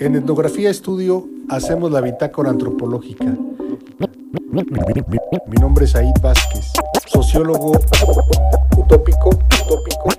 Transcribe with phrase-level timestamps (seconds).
[0.00, 3.36] En Etnografía Estudio hacemos la bitácora antropológica.
[5.46, 6.72] Mi nombre es Aid Vázquez,
[7.06, 7.72] sociólogo
[8.76, 10.10] utópico, utópico,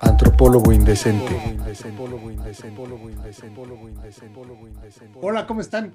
[0.00, 1.60] antropólogo indecente.
[5.20, 5.94] Hola, ¿cómo están?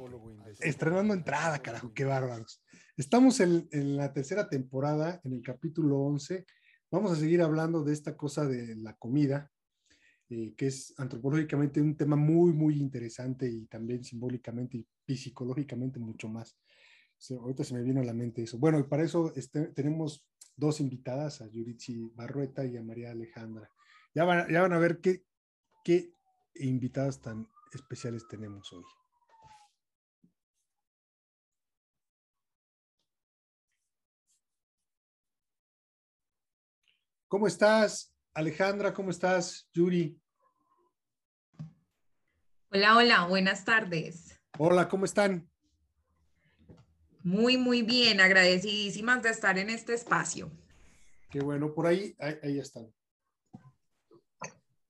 [0.59, 2.62] Estrenando entrada, carajo, qué bárbaros.
[2.96, 3.68] Estamos en,
[3.98, 6.46] la tercera temporada, en el capítulo 11.
[6.90, 9.52] Vamos a seguir hablando de esta cosa de la comida,
[10.30, 16.30] eh, que es antropológicamente un tema muy, muy interesante y también simbólicamente y psicológicamente mucho
[16.30, 16.58] más.
[17.30, 18.58] ahorita se me vino a la mente eso.
[18.58, 23.70] Bueno, y para eso este, tenemos dos invitadas, a Yurichi Barrueta y a María Alejandra.
[24.14, 25.26] Ya van, ya van a ver qué,
[25.84, 26.09] qué
[26.56, 28.84] invitadas tan especiales tenemos hoy.
[37.30, 38.94] ¿Cómo estás, Alejandra?
[38.94, 40.17] ¿Cómo estás, Yuri?
[42.72, 44.39] Hola, hola, buenas tardes.
[44.58, 45.45] Hola, ¿cómo están?
[47.23, 50.50] Muy, muy bien, agradecidísimas de estar en este espacio.
[51.30, 52.88] Qué bueno, por ahí, ahí, están.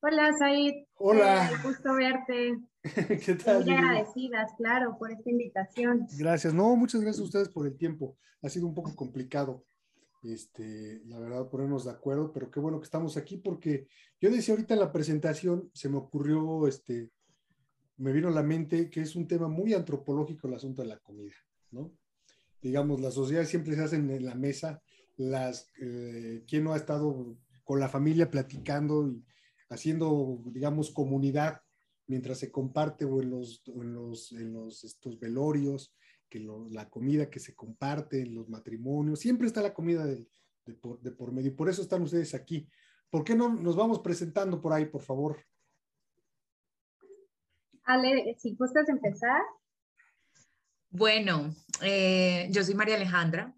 [0.02, 0.86] Hola, Said.
[0.94, 1.50] Hola.
[1.52, 2.60] Eh, gusto verte.
[3.26, 3.66] ¿Qué tal?
[3.66, 6.06] Muy agradecidas, claro, por esta invitación.
[6.20, 6.54] Gracias.
[6.54, 8.16] No, muchas gracias a ustedes por el tiempo.
[8.44, 9.66] Ha sido un poco complicado
[10.34, 13.88] este, la verdad, ponernos de acuerdo, pero qué bueno que estamos aquí porque
[14.20, 17.12] yo decía ahorita en la presentación, se me ocurrió, este,
[17.98, 21.00] me vino a la mente que es un tema muy antropológico el asunto de la
[21.00, 21.36] comida,
[21.72, 21.92] ¿no?
[22.62, 24.82] Digamos, las sociedades siempre se hacen en la mesa,
[25.16, 29.24] las, eh, ¿quién no ha estado con la familia platicando y
[29.70, 31.62] haciendo, digamos, comunidad
[32.08, 35.94] mientras se comparte o en los, en los, en los estos velorios,
[36.30, 36.40] que
[36.72, 40.28] la comida que se comparte en los matrimonios, siempre está la comida de,
[40.76, 42.70] por, medio y por eso están ustedes aquí.
[43.10, 45.46] ¿Por qué no nos vamos presentando por ahí, por favor?
[47.84, 49.42] Ale, si gustas empezar.
[50.90, 53.54] Bueno, eh, yo soy María Alejandra.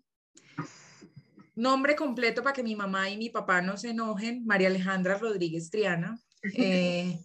[1.55, 5.69] Nombre completo para que mi mamá y mi papá no se enojen, María Alejandra Rodríguez
[5.69, 6.19] Triana.
[6.55, 7.19] Eh,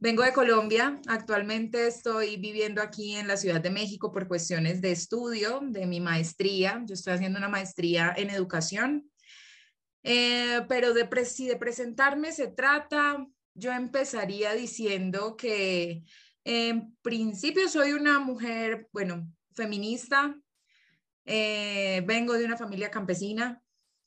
[0.00, 4.92] Vengo de Colombia, actualmente estoy viviendo aquí en la Ciudad de México por cuestiones de
[4.92, 6.84] estudio, de mi maestría.
[6.86, 9.10] Yo estoy haciendo una maestría en educación,
[10.04, 16.04] eh, pero de si de presentarme se trata, yo empezaría diciendo que
[16.44, 20.32] en principio soy una mujer, bueno, feminista,
[21.24, 23.60] eh, vengo de una familia campesina,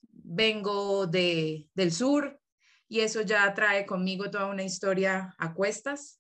[0.10, 2.41] vengo de, del sur,
[2.92, 6.20] y eso ya trae conmigo toda una historia a cuestas.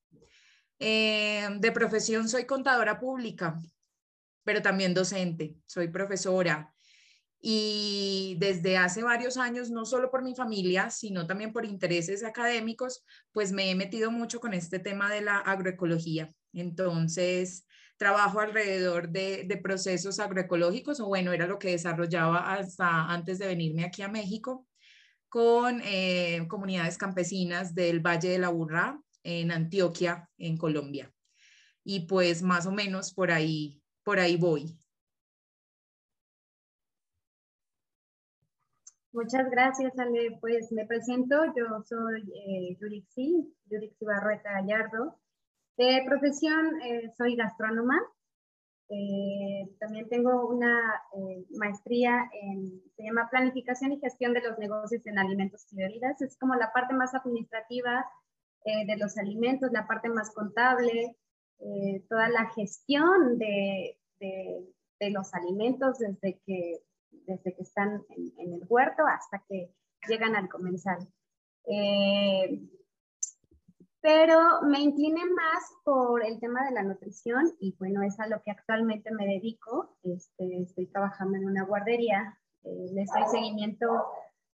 [0.79, 3.59] Eh, de profesión soy contadora pública,
[4.45, 6.73] pero también docente, soy profesora.
[7.41, 13.03] Y desde hace varios años, no solo por mi familia, sino también por intereses académicos,
[13.33, 16.33] pues me he metido mucho con este tema de la agroecología.
[16.53, 17.67] Entonces,
[17.97, 23.47] trabajo alrededor de, de procesos agroecológicos, o bueno, era lo que desarrollaba hasta antes de
[23.47, 24.65] venirme aquí a México
[25.31, 31.09] con eh, comunidades campesinas del Valle de la Burra en Antioquia, en Colombia.
[31.85, 34.77] Y pues más o menos por ahí, por ahí voy.
[39.13, 40.37] Muchas gracias, Ale.
[40.41, 45.17] Pues me presento, yo soy eh, Yurixi, Yurixi Barrueta Gallardo.
[45.77, 47.97] De profesión eh, soy gastrónoma,
[48.93, 55.07] eh, también tengo una eh, maestría en, se llama Planificación y Gestión de los Negocios
[55.07, 56.21] en Alimentos y Bebidas.
[56.21, 58.05] Es como la parte más administrativa
[58.65, 61.15] eh, de los alimentos, la parte más contable,
[62.09, 64.65] toda la gestión de, de,
[64.99, 66.81] de, los alimentos desde que,
[67.11, 69.71] desde que están en, en, el huerto hasta que
[70.09, 71.07] llegan al comensal
[74.01, 78.41] pero me incliné más por el tema de la nutrición y bueno, es a lo
[78.41, 79.95] que actualmente me dedico.
[80.03, 83.87] Este, estoy trabajando en una guardería, eh, les doy seguimiento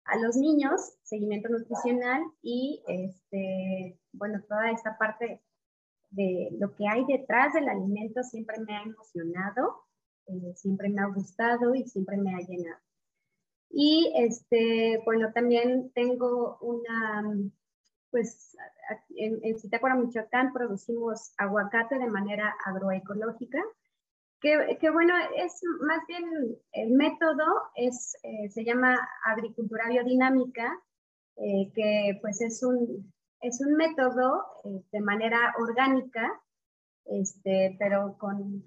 [0.04, 5.42] a los niños, seguimiento nutricional y este, bueno, toda esta parte
[6.10, 9.84] de lo que hay detrás del alimento siempre me ha emocionado,
[10.26, 12.80] eh, siempre me ha gustado y siempre me ha llenado.
[13.70, 17.22] Y este, bueno, también tengo una
[18.10, 18.56] pues
[19.16, 23.62] en, en Zitácuara, Michoacán, producimos aguacate de manera agroecológica,
[24.40, 26.24] que, que, bueno, es más bien
[26.72, 27.44] el método
[27.74, 30.80] es, eh, se llama agricultura biodinámica,
[31.36, 36.40] eh, que pues es un, es un método eh, de manera orgánica,
[37.06, 38.64] este, pero con,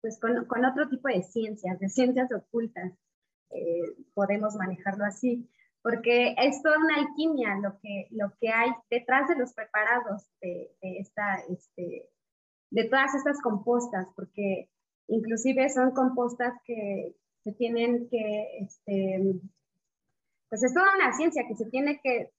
[0.00, 2.92] pues con, con, otro tipo de ciencias, de ciencias ocultas,
[4.14, 5.50] podemos manejarlo así
[5.82, 10.70] porque es toda una alquimia lo que, lo que hay detrás de los preparados de,
[10.82, 12.08] esta, este,
[12.70, 14.68] de todas estas compostas, porque
[15.08, 19.40] inclusive son compostas que se tienen que, este,
[20.48, 22.30] pues es toda una ciencia que se tiene que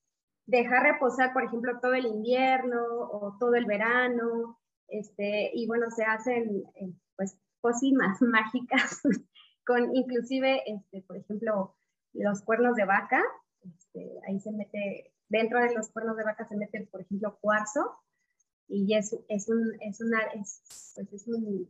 [0.46, 6.04] dejar reposar, por ejemplo, todo el invierno o todo el verano, este, y bueno, se
[6.04, 9.02] hacen eh, pues pócimas mágicas
[9.66, 11.76] con inclusive, este, por ejemplo,
[12.14, 13.22] los cuernos de vaca,
[13.64, 18.00] este, ahí se mete, dentro de los cuernos de vaca se mete, por ejemplo, cuarzo,
[18.68, 20.62] y es, es, un, es, una, es,
[20.96, 21.68] pues es, un,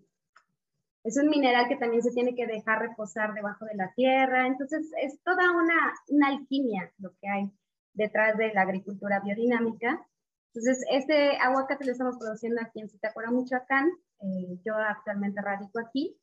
[1.04, 4.92] es un mineral que también se tiene que dejar reposar debajo de la tierra, entonces
[5.02, 7.52] es toda una, una alquimia lo que hay
[7.94, 10.06] detrás de la agricultura biodinámica.
[10.54, 13.90] Entonces, este aguacate lo estamos produciendo aquí en Zitácuara, Michoacán.
[14.22, 16.18] Eh, yo actualmente radico aquí.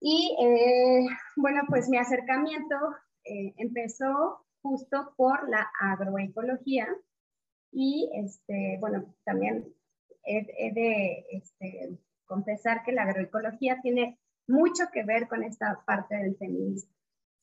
[0.00, 1.06] Y eh,
[1.36, 2.76] bueno, pues mi acercamiento
[3.24, 6.88] eh, empezó justo por la agroecología
[7.72, 9.74] y este, bueno, también
[10.24, 16.36] he, de este, confesar que la agroecología tiene mucho que ver con esta parte del
[16.36, 16.92] feminismo.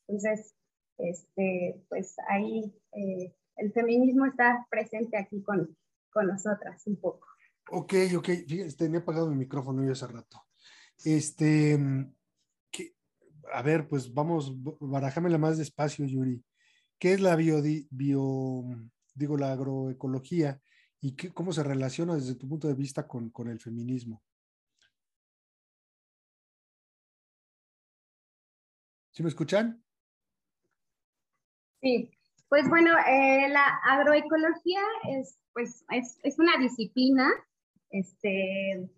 [0.06, 0.54] Entonces,
[0.98, 5.76] este, pues ahí eh, el feminismo está presente aquí con,
[6.10, 7.26] con nosotras un poco.
[7.70, 8.28] Ok, ok,
[8.76, 10.42] tenía apagado mi micrófono yo hace rato.
[11.04, 11.78] Este,
[13.52, 16.42] a ver, pues vamos, barajámela más despacio, Yuri.
[16.98, 20.60] ¿Qué es la bio, digo, la agroecología
[21.00, 24.22] y cómo se relaciona desde tu punto de vista con, con el feminismo?
[29.12, 29.82] ¿Sí me escuchan?
[31.80, 32.10] Sí,
[32.48, 37.28] pues bueno, eh, la agroecología es, pues, es, es, una disciplina
[37.90, 38.90] este,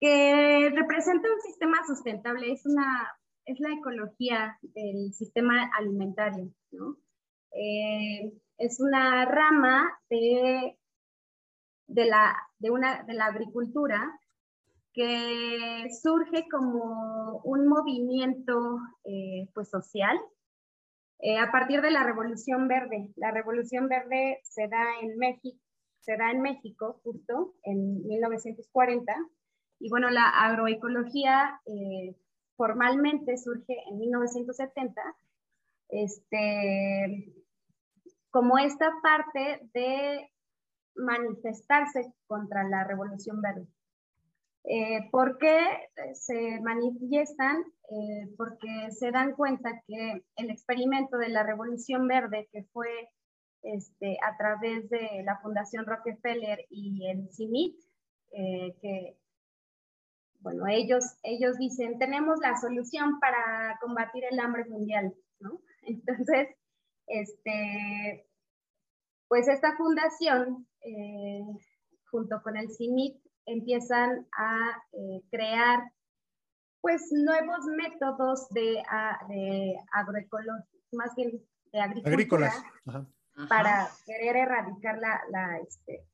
[0.00, 3.12] que representa un sistema sustentable, es, una,
[3.46, 6.96] es la ecología del sistema alimentario, ¿no?
[7.52, 10.78] Eh, es una rama de,
[11.86, 14.18] de, la, de, una, de la agricultura
[14.92, 20.18] que surge como un movimiento eh, pues social
[21.18, 23.08] eh, a partir de la Revolución Verde.
[23.16, 25.58] La Revolución Verde se da en México,
[26.00, 29.14] se da en México justo en 1940
[29.80, 31.60] y bueno, la agroecología
[32.56, 35.02] formalmente surge en 1970
[35.88, 37.32] este,
[38.30, 40.30] como esta parte de
[40.96, 43.66] manifestarse contra la Revolución Verde.
[44.64, 45.60] Eh, ¿Por qué
[46.14, 47.64] se manifiestan?
[47.90, 53.10] Eh, porque se dan cuenta que el experimento de la Revolución Verde, que fue
[53.62, 57.76] este, a través de la Fundación Rockefeller y el CIMIT,
[58.32, 59.16] eh, que,
[60.44, 65.58] bueno, ellos, ellos dicen, tenemos la solución para combatir el hambre mundial, ¿no?
[65.82, 66.48] Entonces,
[67.06, 68.28] este,
[69.26, 70.66] pues esta fundación,
[72.10, 75.80] junto con el CIMIT, empiezan a eh, crear
[76.80, 78.82] pues nuevos métodos de,
[79.28, 81.42] de agroecología, más bien
[81.72, 82.52] de agricultura,
[83.48, 86.04] para querer erradicar la, la, este,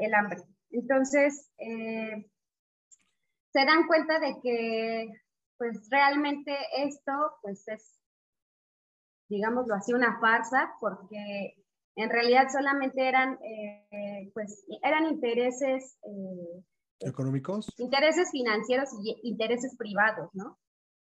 [0.00, 0.42] el hambre.
[0.70, 2.26] Entonces, eh,
[3.56, 5.08] se dan cuenta de que
[5.56, 7.98] pues realmente esto pues es,
[9.30, 11.56] digámoslo así, una farsa, porque
[11.94, 16.62] en realidad solamente eran, eh, pues, eran intereses eh,
[17.00, 20.58] económicos, intereses financieros y intereses privados, ¿no?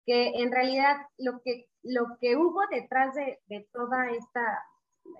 [0.05, 4.63] Que en realidad lo que, lo que hubo detrás de, de toda esta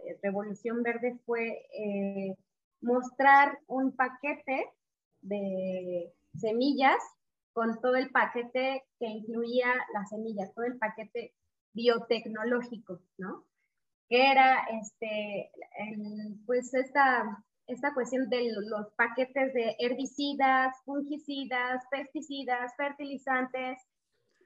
[0.05, 1.65] eh, revolución verde fue
[2.81, 4.69] mostrar un paquete
[5.21, 7.01] de semillas
[7.53, 11.33] con todo el paquete que incluía las semillas, todo el paquete
[11.74, 13.45] biotecnológico, ¿no?
[14.10, 15.51] que era este,
[16.45, 23.79] pues esta, esta cuestión de los paquetes de herbicidas, fungicidas, pesticidas, fertilizantes,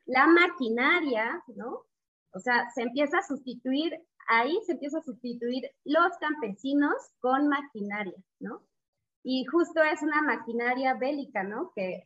[0.06, 1.82] la maquinaria, ¿no?
[2.34, 3.94] O sea, se empieza a sustituir,
[4.30, 8.62] ahí se empieza a sustituir los campesinos con maquinaria, ¿no?
[9.30, 11.74] Y justo es una maquinaria bélica, ¿no?
[11.76, 12.02] Que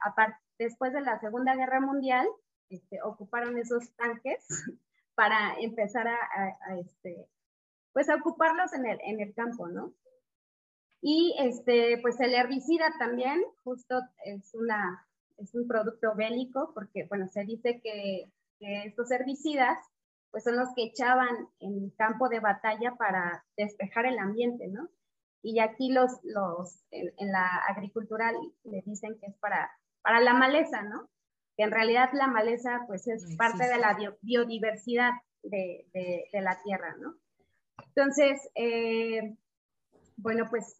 [0.58, 2.28] después de la Segunda Guerra Mundial,
[2.70, 4.44] este, ocuparon esos tanques
[5.14, 7.28] para empezar a, este,
[7.94, 9.94] pues a ocuparlos en el, el campo, ¿no?
[11.00, 15.06] Y este, pues el herbicida también, justo es, una,
[15.38, 19.78] es un producto bélico, porque, bueno, se dice que, que estos herbicidas,
[20.32, 24.90] pues son los que echaban en campo de batalla para despejar el ambiente, ¿no?
[25.42, 28.32] Y aquí los, los en, la agricultura
[28.64, 29.72] le dicen que es para,
[30.02, 31.10] para la maleza, ¿no?
[31.58, 35.12] Que en realidad la maleza, pues es parte de la biodiversidad
[35.44, 37.16] de, de, de la tierra, ¿no?
[37.88, 39.36] Entonces, eh,
[40.18, 40.78] bueno, pues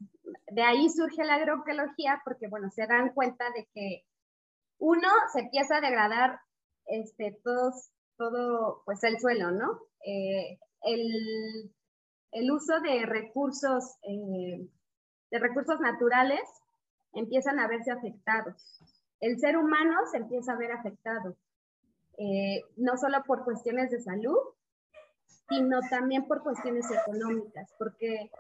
[0.52, 4.06] de ahí surge la agroecología porque, bueno, se dan cuenta de que
[4.78, 6.40] uno se empieza a degradar
[6.86, 9.80] este, todos, todo, pues el suelo, ¿no?
[10.06, 11.74] Eh, el,
[12.32, 14.68] el, uso de recursos, eh,
[15.32, 16.42] de recursos naturales
[17.14, 18.80] empiezan a verse afectados.
[19.20, 21.36] El ser humano se empieza a ver afectado,
[22.18, 24.38] eh, no solo por cuestiones de salud,
[25.50, 28.32] sino también por cuestiones económicas, porque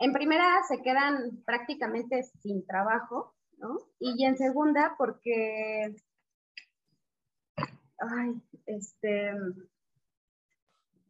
[0.00, 3.78] en primera se quedan prácticamente sin trabajo, ¿no?
[3.98, 5.96] Y en segunda porque,
[7.98, 9.32] ay, este...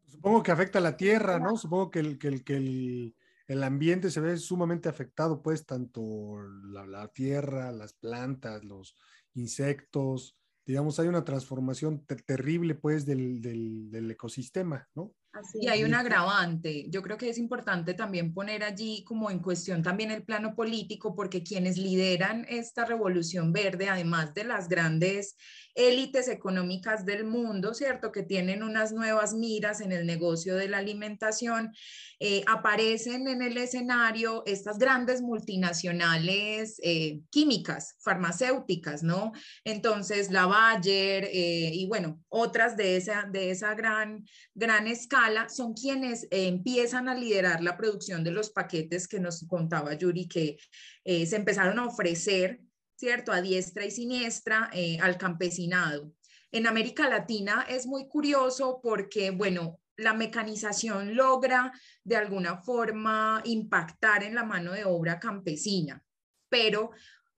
[0.09, 1.57] Supongo que afecta a la tierra, ¿no?
[1.57, 6.39] Supongo que el, que el, que el, el ambiente se ve sumamente afectado, pues, tanto
[6.71, 8.95] la, la, tierra, las plantas, los
[9.35, 10.37] insectos,
[10.67, 15.15] digamos, hay una transformación ter terrible, pues, del, del, del ecosistema, ¿no?
[15.33, 16.87] Así y hay un agravante.
[16.89, 21.15] Yo creo que es importante también poner allí como en cuestión también el plano político,
[21.15, 25.37] porque quienes lideran esta revolución verde, además de las grandes
[25.79, 28.11] élites económicas del mundo, ¿cierto?
[28.11, 31.73] Que tienen unas nuevas miras en el negocio de la alimentación,
[32.19, 39.33] eh, aparecen en el escenario estas grandes multinacionales eh, químicas, farmacéuticas, ¿no?
[39.65, 45.75] Entonces, la Bayer eh, y bueno, otras de esa, de esa gran, gran escala son
[45.75, 50.57] quienes empiezan a liderar la producción de los paquetes que nos contaba Yuri, que
[51.05, 52.61] se empezaron a ofrecer
[52.99, 53.31] ¿cierto?
[53.31, 56.13] A diestra y siniestra eh, al campesinado.
[56.51, 64.25] En América Latina es muy curioso porque, bueno, la mecanización logra de alguna forma impactar
[64.25, 66.03] en la mano de obra campesina,
[66.49, 66.91] pero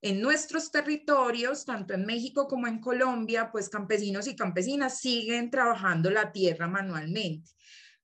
[0.02, 6.10] en nuestros territorios, tanto en México como en Colombia, pues campesinos y campesinas siguen trabajando
[6.10, 7.50] la tierra manualmente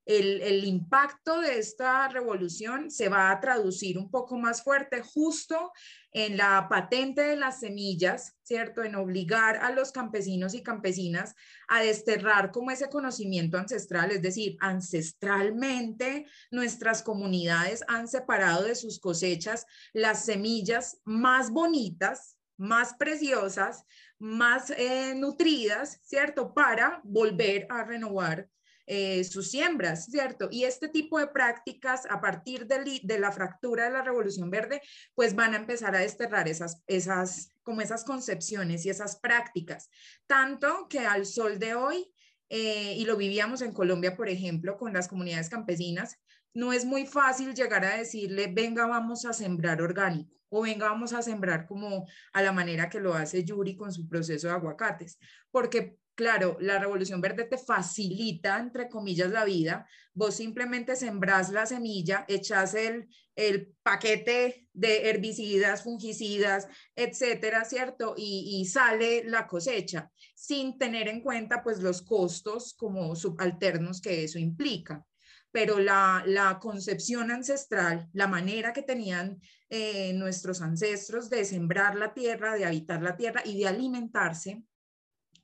[0.06, 5.72] el, impacto de esta revolución se va a traducir un poco más fuerte justo
[6.12, 8.84] en la patente de las semillas, ¿cierto?
[8.84, 11.34] En obligar a los campesinos y campesinas
[11.66, 19.00] a desterrar como ese conocimiento ancestral, es decir, ancestralmente nuestras comunidades han separado de sus
[19.00, 23.84] cosechas las semillas más bonitas, más preciosas,
[24.18, 26.54] más eh, nutridas, ¿cierto?
[26.54, 28.48] Para volver a renovar
[28.86, 30.48] eh, sus siembras, ¿cierto?
[30.50, 34.80] Y este tipo de prácticas a partir de, la fractura de la Revolución Verde,
[35.14, 39.90] pues van a empezar a desterrar esas, esas, como esas concepciones y esas prácticas,
[40.26, 42.12] tanto que al sol de hoy,
[42.48, 46.18] eh, y lo vivíamos en Colombia, por ejemplo, con las comunidades campesinas,
[46.54, 51.12] no es muy fácil llegar a decirle, venga, vamos a sembrar orgánico o venga, vamos
[51.12, 55.18] a sembrar como a la manera que lo hace Yuri con su proceso de aguacates,
[55.50, 59.86] porque claro, la revolución verde te facilita, entre comillas, la vida.
[60.14, 68.14] Vos simplemente sembrás la semilla, echás el, el paquete de herbicidas, fungicidas, etcétera, ¿cierto?
[68.16, 74.38] Y, sale la cosecha, sin tener en cuenta, pues, los costos como subalternos que eso
[74.38, 75.06] implica.
[75.52, 82.14] Pero la, la concepción ancestral, la manera que tenían eh, nuestros ancestros de sembrar la
[82.14, 84.62] tierra, de habitar la tierra y de alimentarse,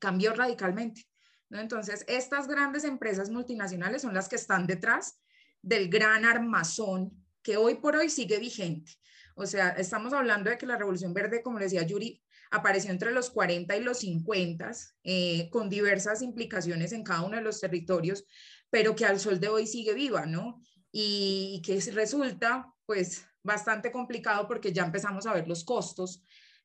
[0.03, 1.07] cambió radicalmente.
[1.49, 1.61] ¿no?
[1.61, 5.21] Entonces, estas grandes empresas multinacionales son las que están detrás
[5.63, 8.93] del gran armazón que hoy por hoy sigue vigente.
[9.37, 13.31] O sea, estamos hablando de que la Revolución Verde, como decía Yuri, apareció entre los
[13.31, 14.73] 40 y los 50,
[15.05, 18.25] eh, con diversas implicaciones en cada uno de los territorios,
[18.69, 20.61] pero que al sol de hoy sigue viva, ¿no?
[20.91, 26.23] Y, que resulta, pues, bastante complicado porque ya empezamos a ver los costos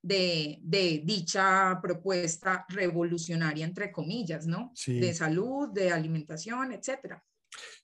[0.08, 4.74] de, dicha propuesta revolucionaria, entre comillas, ¿no?
[4.86, 7.24] De salud, de alimentación, etcétera.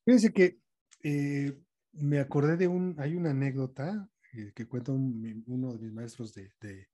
[0.06, 0.60] Fíjense que
[1.04, 1.58] eh,
[1.94, 6.88] me acordé de un, hay una anécdota eh, que cuenta uno de mis maestros de,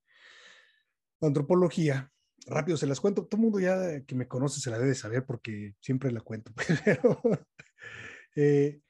[1.21, 2.11] antropología.
[2.45, 3.25] Rápido se las cuento.
[3.25, 6.53] Todo el mundo ya que me conoce se la debe saber porque siempre la cuento.
[6.85, 7.21] Pero
[8.35, 8.81] eh,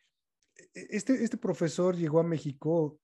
[0.73, 2.99] este, este profesor llegó a México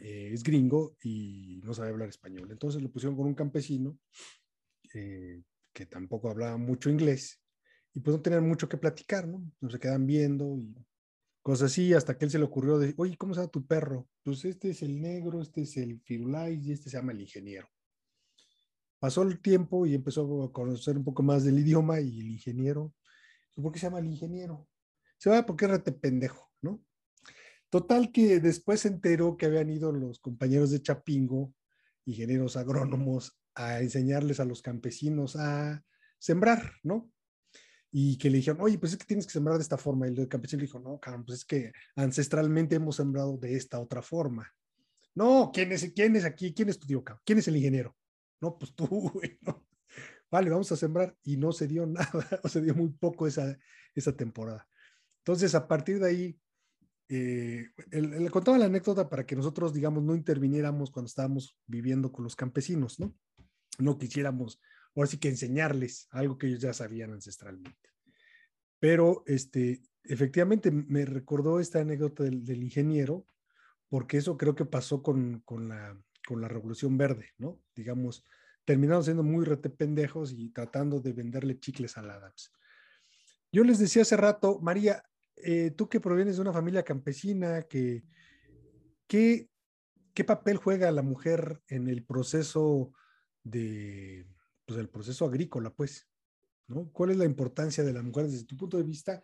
[0.00, 2.50] eh, es gringo y no sabe hablar español.
[2.50, 3.98] Entonces lo pusieron con un campesino
[4.94, 5.42] eh,
[5.72, 7.42] que tampoco hablaba mucho inglés
[7.94, 9.42] y pues no tenían mucho que platicar, ¿no?
[9.60, 10.74] No se quedan viendo y
[11.42, 14.08] cosas así, hasta que él se le ocurrió de, oye, ¿cómo se llama tu perro?
[14.22, 17.68] Pues este es el negro, este es el firulais y este se llama el ingeniero.
[18.98, 22.92] Pasó el tiempo y empezó a conocer un poco más del idioma y el ingeniero.
[23.54, 24.68] ¿Por qué se llama el ingeniero?
[25.16, 26.84] Se va porque es rete pendejo, ¿no?
[27.70, 31.52] Total que después se enteró que habían ido los compañeros de Chapingo,
[32.04, 35.82] ingenieros agrónomos, a enseñarles a los campesinos a
[36.18, 37.10] sembrar, ¿no?
[37.90, 40.08] y que le dijeron, oye, pues es que tienes que sembrar de esta forma.
[40.08, 43.80] Y el campesino le dijo, no, caramba, pues es que ancestralmente hemos sembrado de esta
[43.80, 44.52] otra forma.
[45.14, 46.52] No, ¿quién es, quién es aquí?
[46.52, 47.02] ¿Quién estudió?
[47.24, 47.96] ¿Quién es el ingeniero?
[48.40, 49.38] No, pues tú, güey,
[50.30, 51.16] Vale, vamos a sembrar.
[51.24, 53.58] Y no se dio nada, o se dio muy poco esa,
[53.94, 54.68] esa temporada.
[55.18, 56.38] Entonces, a partir de ahí,
[57.08, 62.24] eh, le contaba la anécdota para que nosotros, digamos, no interviniéramos cuando estábamos viviendo con
[62.24, 63.14] los campesinos, ¿no?
[63.78, 64.60] No quisiéramos
[64.94, 67.90] ahora sí que enseñarles algo que ellos ya sabían ancestralmente.
[68.80, 73.26] Pero este, efectivamente me recordó esta anécdota del, ingeniero,
[73.88, 77.60] porque eso creo que pasó con, con, la, con la Revolución Verde, ¿no?
[77.74, 78.24] Digamos,
[78.64, 82.52] terminaron siendo muy retependejos y tratando de venderle chicles al Adams.
[83.50, 85.07] Yo les decía hace rato, María,
[85.42, 88.04] eh, tú que provienes de una familia campesina, que,
[89.06, 89.48] ¿qué,
[90.14, 92.92] ¿qué papel juega la mujer en el proceso
[93.44, 94.26] de,
[94.66, 96.08] pues, el proceso agrícola, pues,
[96.66, 96.90] ¿no?
[96.92, 99.22] ¿Cuál es la importancia de la mujer desde tu punto de vista?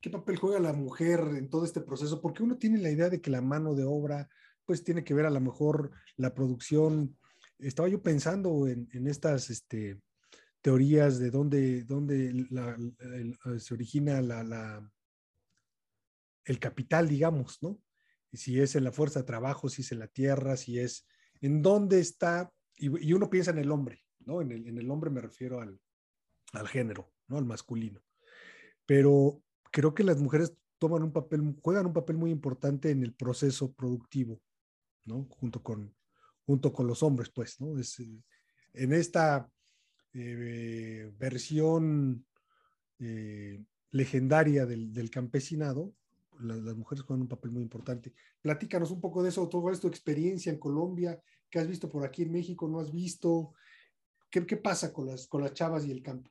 [0.00, 2.20] ¿Qué papel juega la mujer en todo este proceso?
[2.20, 4.28] Porque uno tiene la idea de que la mano de obra,
[4.64, 7.16] pues, tiene que ver a lo mejor la producción.
[7.58, 10.00] Estaba yo pensando en, estas este,
[10.62, 12.46] teorías de dónde, dónde
[13.58, 14.88] se origina la,
[16.48, 17.80] el capital, digamos, ¿no?
[18.32, 21.06] Si es en la fuerza de trabajo, si es en la tierra, si es
[21.40, 26.68] en dónde está, y uno piensa en el hombre, en el, hombre me refiero al,
[26.68, 27.38] género, ¿no?
[27.38, 28.02] Al masculino.
[28.84, 33.14] Pero creo que las mujeres toman un papel, juegan un papel muy importante en el
[33.14, 34.40] proceso productivo,
[35.04, 35.26] ¿no?
[35.30, 35.94] Junto con,
[36.44, 37.78] junto con los hombres, pues, ¿no?
[37.78, 38.22] Eh,
[38.74, 39.50] en esta
[40.12, 42.26] eh, versión
[42.98, 45.94] eh, legendaria del, campesinado,
[46.40, 48.12] las mujeres juegan un papel muy importante.
[48.40, 52.04] Platícanos un poco de eso, todo es tu experiencia en Colombia, ¿qué has visto por
[52.04, 52.68] aquí en México?
[52.68, 53.54] ¿No has visto?
[54.30, 56.30] ¿Qué, pasa con las, con las chavas y el campo?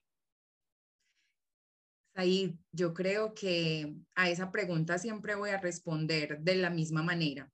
[2.13, 7.51] Ahí yo creo que a esa pregunta siempre voy a responder de la misma manera.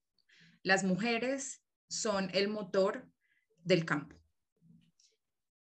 [0.62, 3.06] Las mujeres son el motor
[3.62, 4.16] del campo.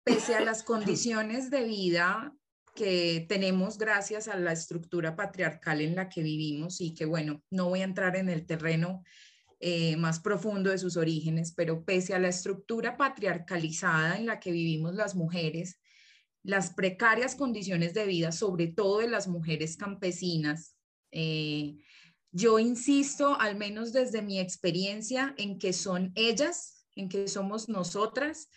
[0.05, 2.35] Pese a las condiciones de vida
[2.74, 7.68] que tenemos gracias a la estructura patriarcal en la que vivimos y que, bueno, no
[7.68, 9.02] voy a entrar en el terreno
[9.61, 14.52] eh, más profundo de sus orígenes, pero pese a la estructura patriarcalizada en la que
[14.52, 15.81] vivimos las mujeres,
[16.42, 20.76] las precarias condiciones de vida, sobre todo de las mujeres campesinas,
[21.11, 21.76] eh,
[22.31, 28.48] yo insisto, al menos desde mi experiencia, en que son ellas, en que somos nosotras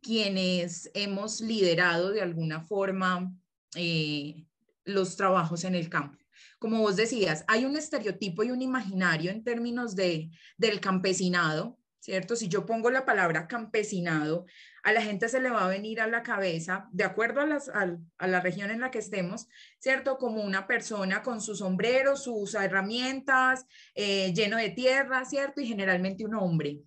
[0.00, 3.32] quienes hemos liderado de alguna forma
[3.74, 4.46] eh,
[4.84, 6.20] los trabajos en el campo
[6.60, 12.36] como vos decías, hay un estereotipo y un imaginario en términos de, del campesinado, ¿cierto?
[12.36, 14.44] Si yo pongo la palabra campesinado,
[14.82, 17.70] a la gente se le va a venir a la cabeza, de acuerdo a, las,
[17.70, 20.18] a, la región en la que estemos, ¿cierto?
[20.18, 25.62] Como una persona con su sombrero, sus herramientas, eh, lleno de tierra, ¿cierto?
[25.62, 26.80] Y generalmente un hombre.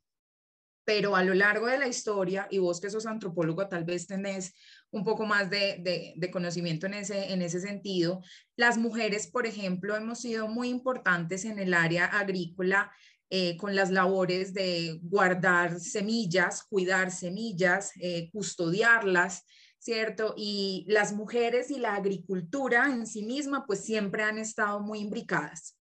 [0.85, 4.53] Pero a lo largo de la historia, y vos que sos antropólogo tal vez tenés
[4.91, 8.21] un poco más de, conocimiento en ese, en ese sentido.
[8.55, 12.91] Las mujeres, por ejemplo, hemos sido muy importantes en el área agrícola
[13.35, 19.43] eh, con las labores de guardar semillas, cuidar semillas, eh, custodiarlas,
[19.79, 20.35] ¿cierto?
[20.37, 25.79] Y las mujeres y la agricultura en sí misma, pues siempre han estado muy imbricadas.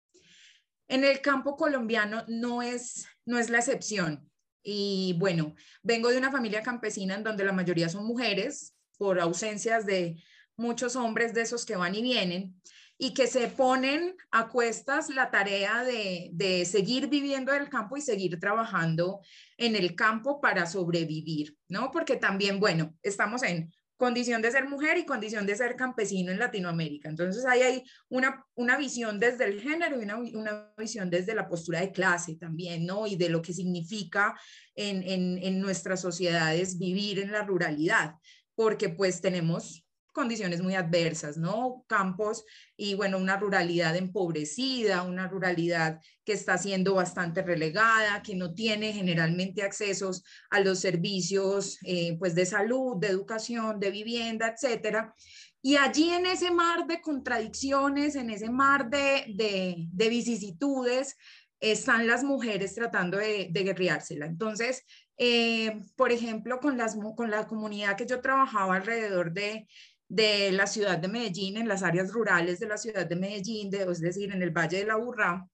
[0.89, 4.32] En el campo colombiano no es, no es la excepción.
[4.63, 9.85] Y bueno, vengo de una familia campesina en donde la mayoría son mujeres, por ausencias
[9.85, 10.23] de
[10.57, 12.55] muchos hombres de esos que van y vienen
[12.99, 17.97] y que se ponen a cuestas la tarea de, de seguir viviendo en el campo
[17.97, 19.21] y seguir trabajando
[19.57, 21.91] en el campo para sobrevivir, ¿no?
[21.91, 26.41] Porque también, bueno, estamos en condición de ser mujer y condición de ser campesino en
[26.41, 27.09] Latinoamérica.
[27.09, 31.47] Entonces ahí hay una, una visión desde el género y una, una, visión desde la
[31.47, 33.07] postura de clase también, ¿no?
[33.07, 34.35] Y de lo que significa
[34.75, 38.17] en, en, en nuestras sociedades vivir en la ruralidad
[38.57, 41.85] porque pues tenemos condiciones muy adversas, ¿no?
[41.89, 42.45] Campos
[42.77, 48.93] y bueno, una ruralidad empobrecida, una ruralidad que está siendo bastante relegada, que no tiene
[48.93, 55.15] generalmente accesos a los servicios eh, pues de salud, de educación, de vivienda, etcétera.
[55.63, 61.17] Y allí en ese mar de contradicciones, en ese mar de, de, de vicisitudes,
[61.61, 64.27] están las mujeres tratando de, de guerreársela.
[64.27, 64.85] Entonces,
[65.17, 69.69] eh, por ejemplo, con, las, con la comunidad que yo trabajaba alrededor de,
[70.13, 73.85] de la ciudad de Medellín, en las áreas rurales de la ciudad de Medellín, de,
[73.91, 75.49] es decir, en el Valle de la Burra,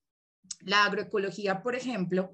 [0.65, 2.33] la agroecología, por ejemplo,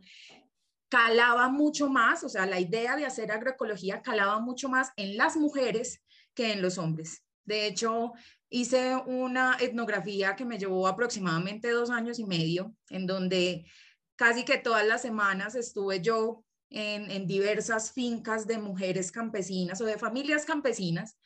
[0.89, 5.37] calaba mucho más, o sea, la idea de hacer agroecología calaba mucho más en las
[5.37, 6.01] mujeres
[6.33, 7.23] que en los hombres.
[7.43, 8.13] De hecho,
[8.49, 13.67] hice una etnografía que me llevó aproximadamente dos años y medio, en donde
[14.15, 19.85] casi que todas las semanas estuve yo en, en diversas fincas de mujeres campesinas o
[19.85, 21.19] de familias campesinas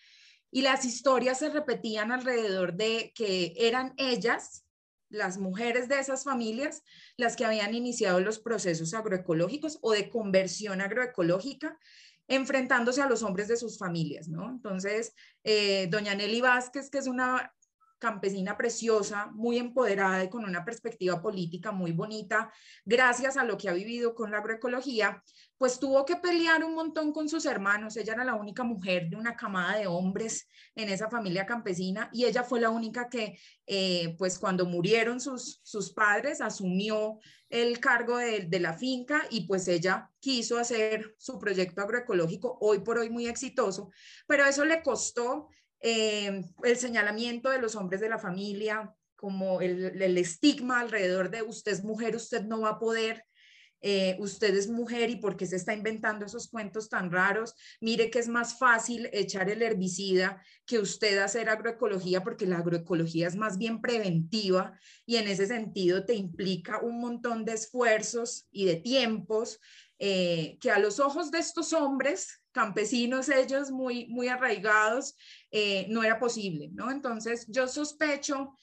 [0.52, 4.66] y las historias se repetían alrededor de que eran ellas,
[5.10, 6.84] las mujeres de esas familias,
[7.18, 11.78] las que habían iniciado los procesos agroecológicos o de conversión agroecológica,
[12.28, 14.50] enfrentándose a los hombres de sus familias, ¿no?
[14.50, 17.52] Entonces, eh, doña Nelly Vázquez, que es una
[18.00, 22.52] campesina preciosa, muy empoderada y con una perspectiva política muy bonita,
[22.86, 25.22] gracias a lo que ha vivido con la agroecología,
[25.58, 27.98] pues tuvo que pelear un montón con sus hermanos.
[27.98, 32.26] Ella era la única mujer de una camada de hombres en esa familia campesina y
[32.26, 38.18] ella fue la única que, eh, pues cuando murieron sus, sus padres, asumió el cargo
[38.18, 43.10] de, de, la finca y pues ella quiso hacer su proyecto agroecológico, hoy por hoy
[43.10, 43.92] muy exitoso,
[44.28, 45.50] pero eso le costó
[45.82, 51.74] eh, el señalamiento de los hombres de la familia, como el, estigma alrededor de usted
[51.74, 53.26] es mujer, usted no va a poder,
[53.82, 57.54] eh, usted es mujer y por qué se está inventando esos cuentos tan raros.
[57.80, 63.28] Mire que es más fácil echar el herbicida que usted hacer agroecología porque la agroecología
[63.28, 68.66] es más bien preventiva y en ese sentido te implica un montón de esfuerzos y
[68.66, 69.60] de tiempos
[69.98, 75.16] eh, que a los ojos de estos hombres campesinos, ellos muy, muy arraigados,
[75.52, 76.92] eh, no era posible, ¿no?
[76.92, 78.54] Entonces yo sospecho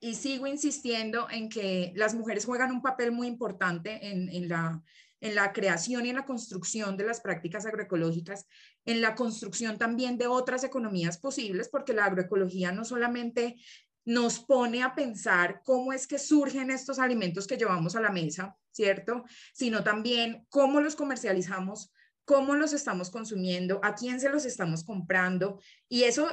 [0.00, 4.82] y sigo insistiendo en que las mujeres juegan un papel muy importante en, la,
[5.20, 8.46] en la creación y en la construcción de las prácticas agroecológicas,
[8.84, 13.56] en la construcción también de otras economías posibles, porque la agroecología no solamente
[14.04, 18.56] nos pone a pensar cómo es que surgen estos alimentos que llevamos a la mesa,
[18.70, 19.24] ¿cierto?
[19.54, 21.93] Sino también cómo los comercializamos,
[22.24, 26.28] cómo los estamos consumiendo, a quién se los estamos comprando, y eso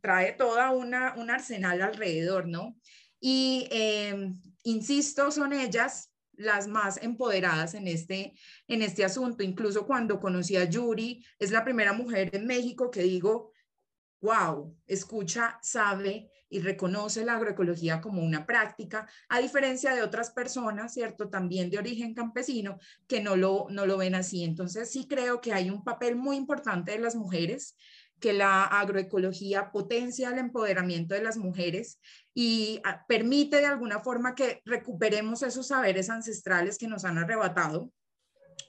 [0.00, 2.76] trae toda una, un arsenal alrededor, ¿no?
[3.20, 8.34] Y em, insisto, son ellas las más empoderadas en este,
[8.68, 9.42] en este asunto.
[9.42, 13.52] Incluso cuando conocí a Yuri, es la primera mujer en México que digo,
[14.20, 20.94] wow, escucha, sabe y reconoce la agroecología como una práctica, a diferencia de otras personas,
[20.94, 21.28] ¿cierto?
[21.28, 24.44] También de origen campesino, que no lo, no lo ven así.
[24.44, 27.76] Entonces sí creo que hay un papel muy importante de las mujeres
[28.20, 32.00] que la agroecología potencia el empoderamiento de las mujeres
[32.32, 37.90] y ah, permite de alguna forma que recuperemos esos saberes ancestrales que nos han arrebatado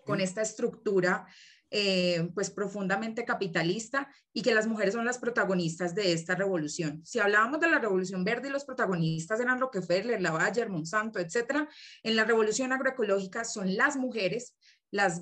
[0.05, 1.25] con esta estructura
[1.69, 7.01] eh, pues profundamente capitalista y que las mujeres son las protagonistas de esta revolución.
[7.05, 11.67] Si hablábamos de la revolución verde y los protagonistas eran Rockefeller, Lavalle, Monsanto, etcétera,
[12.03, 14.55] en la revolución agroecológica son las mujeres
[14.91, 15.21] las,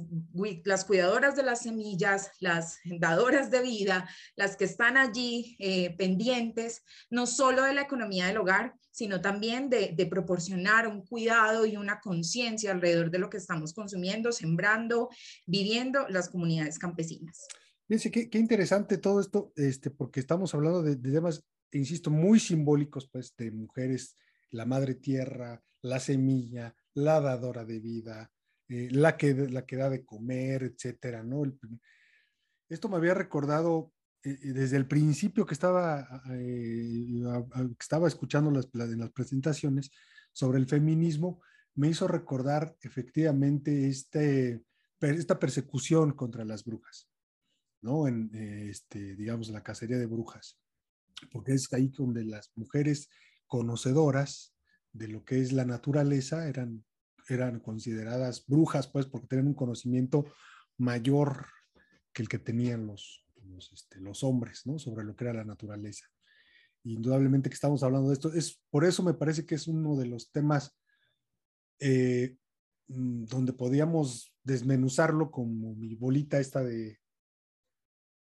[0.63, 6.83] las cuidadoras de las semillas, las dadoras de vida, las que están allí eh, pendientes,
[7.09, 11.75] no solo de la economía del hogar, sino también de, de proporcionar un cuidado y
[11.75, 15.09] una conciencia alrededor de lo que estamos consumiendo, sembrando,
[15.45, 17.47] viviendo las comunidades campesinas.
[17.87, 22.39] Fíjense, qué, qué interesante todo esto, este, porque estamos hablando de, de temas, insisto, muy
[22.39, 24.15] simbólicos, pues, de mujeres,
[24.49, 28.31] la madre tierra, la semilla, la dadora de vida,
[28.69, 31.43] eh, la, que, la que da de comer, etcétera, ¿no?
[32.69, 33.93] Esto me había recordado
[34.25, 37.21] eh, eh, desde el principio que estaba, eh,
[37.53, 39.91] que estaba escuchando las, en las presentaciones
[40.33, 41.41] sobre el feminismo,
[41.75, 44.63] me hizo recordar efectivamente este,
[44.99, 47.07] esta persecución contra las brujas,
[47.81, 48.07] ¿no?
[48.07, 50.57] En, este, digamos, la cacería de brujas,
[51.31, 53.09] porque es ahí donde las mujeres
[53.45, 54.55] conocedoras
[54.91, 56.83] de lo que es la naturaleza eran
[57.27, 60.25] eran consideradas brujas, pues, porque tenían un conocimiento
[60.77, 61.47] mayor
[62.13, 63.25] que el que tenían los,
[63.71, 64.79] este, los hombres, ¿no?
[64.79, 66.05] Sobre lo que era la naturaleza.
[66.83, 68.33] Indudablemente que estamos hablando de esto.
[68.33, 70.77] Es, por eso me parece que es uno de los temas
[71.79, 72.37] eh,
[72.87, 76.99] mm, donde podíamos desmenuzarlo como mi bolita esta de,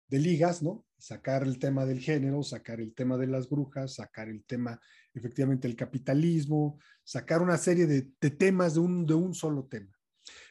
[0.09, 0.85] de ligas, ¿no?
[1.05, 4.81] Sacar el tema del género, sacar el tema de las brujas, sacar el tema,
[5.13, 9.93] efectivamente, del capitalismo, sacar una serie de, de temas de un, de un solo tema.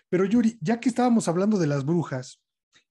[0.10, 2.44] Pero Yuri, ya que estábamos hablando de las brujas,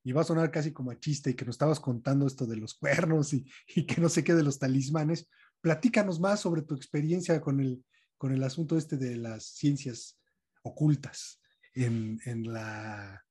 [0.03, 2.57] y va a sonar casi como a chiste y que nos estabas contando esto de
[2.57, 3.47] los cuernos y,
[3.77, 5.29] y, que no sé qué de los talismanes,
[5.61, 7.85] platícanos más sobre tu experiencia con el,
[8.19, 10.19] con el asunto este de las ciencias
[10.63, 11.41] ocultas
[11.75, 13.25] en, en la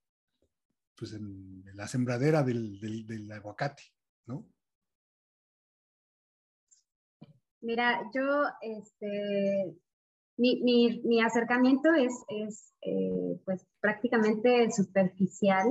[0.95, 3.83] pues en, la sembradera del, del, del, aguacate,
[4.25, 4.47] ¿no?
[7.61, 9.75] Mira, yo, este,
[10.37, 15.67] mi, mi, mi acercamiento es, es eh, pues prácticamente superficial.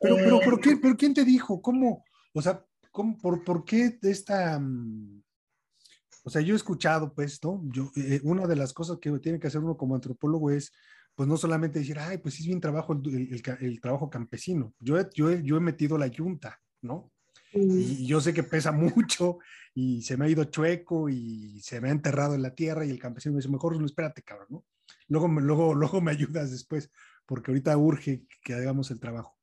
[0.00, 1.60] Pero, pero, eh, ¿pero, qué, pero ¿quién te dijo?
[1.60, 2.04] ¿Cómo?
[2.32, 5.22] O sea, ¿cómo, por, ¿por qué esta, mm,
[6.24, 7.62] O sea, yo he escuchado, pues, ¿no?
[7.66, 10.72] Yo, eh, una de las cosas que tiene que hacer uno como antropólogo es,
[11.14, 14.74] pues, no solamente decir, ay, pues es bien trabajo el, el, trabajo campesino.
[14.80, 17.12] Yo yo, yo he metido la yunta, ¿no?
[17.56, 19.38] Y yo sé que pesa mucho
[19.74, 22.90] y se me ha ido chueco y se me ha enterrado en la tierra y
[22.90, 24.66] el campesino me dice, mejor no espérate, cabrón, ¿no?
[25.08, 26.90] Luego, luego, luego me ayudas después,
[27.24, 29.36] porque ahorita urge que hagamos el trabajo.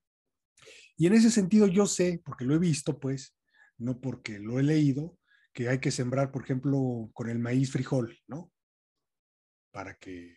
[0.95, 3.35] Y en ese sentido yo sé, porque lo he visto, pues,
[3.77, 5.17] no porque lo he leído,
[5.53, 8.51] que hay que sembrar, por ejemplo, con el maíz frijol, ¿no?
[9.71, 10.35] Para que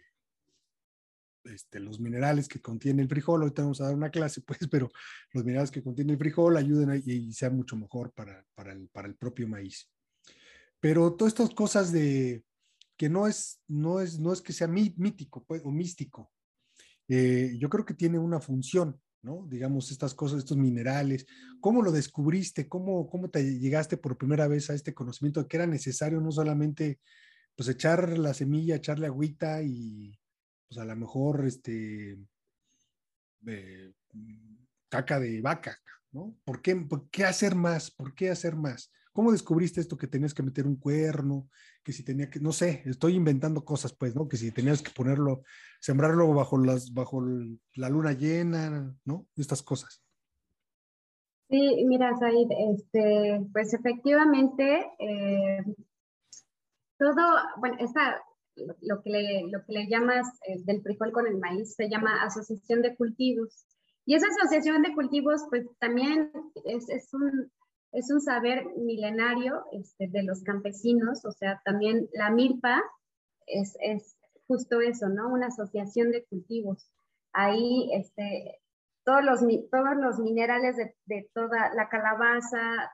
[1.47, 4.91] este, los minerales que contiene el frijol, ahorita vamos a dar una clase, pues, pero
[5.33, 9.09] los minerales que contiene el frijol ayuden y, sea mucho mejor para, para, el, para,
[9.09, 9.91] el, propio maíz.
[10.81, 12.45] Pero todas estas cosas de
[12.97, 16.33] que no es, no es, no es que sea mítico pues, o místico,
[17.09, 19.47] eh, yo creo que tiene una función, ¿no?
[19.49, 21.27] Digamos, estas cosas, estos minerales,
[21.61, 22.69] ¿cómo lo descubriste?
[22.69, 26.33] ¿Cómo, cómo te llegaste por primera vez a este conocimiento de que era necesario no
[26.33, 27.01] solamente
[27.55, 30.19] pues echar la semilla, echarle agüita y
[30.69, 32.19] pues a lo mejor este
[34.89, 35.79] caca de vaca,
[36.13, 36.35] ¿no?
[36.45, 37.91] ¿Por qué, ¿Por qué hacer más?
[37.91, 38.93] ¿Por qué hacer más?
[39.13, 41.49] ¿Cómo descubriste esto que tenías que meter un cuerno?
[41.83, 44.29] Que si tenía que, no sé, estoy inventando cosas, pues, ¿no?
[44.29, 45.43] Que si tenías que ponerlo,
[45.81, 47.25] sembrarlo bajo, las, bajo
[47.75, 49.27] la luna llena, ¿no?
[49.37, 50.03] Estas cosas.
[51.49, 55.65] Sí, mira, Said, este, pues efectivamente, eh,
[56.99, 58.21] todo, bueno, esta,
[58.57, 62.23] lo que le, lo que le llamas eh, del frijol con el maíz se llama
[62.23, 63.67] asociación de cultivos.
[64.05, 66.31] Y esa asociación de cultivos, pues también
[66.65, 67.51] es, es un,
[67.93, 72.83] es un saber milenario este, de los campesinos, o sea, también la milpa
[73.47, 74.17] es, es,
[74.47, 75.29] justo eso, ¿no?
[75.29, 76.89] Una asociación de cultivos.
[77.33, 78.61] Ahí, este,
[79.05, 79.41] todos los,
[79.71, 82.93] todos los minerales de, de toda la calabaza,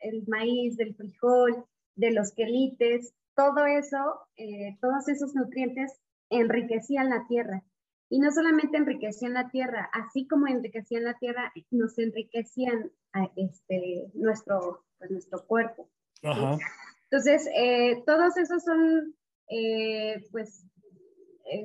[0.00, 1.64] el maíz, del frijol,
[1.96, 7.62] de los quelites, todo eso, eh, todos esos nutrientes enriquecían la tierra.
[8.08, 12.90] Y no solamente enriquecían la tierra, así como enriquecían la tierra, nos enriquecían
[13.36, 15.88] este, nuestro, pues, nuestro cuerpo.
[16.22, 19.14] Entonces, eh, todos esos son,
[19.48, 20.64] eh, pues,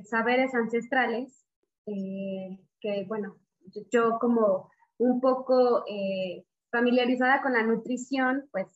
[0.06, 1.46] saberes ancestrales
[1.86, 3.38] que, bueno,
[3.92, 5.84] yo como un poco
[6.72, 8.68] familiarizada con la nutrición, pues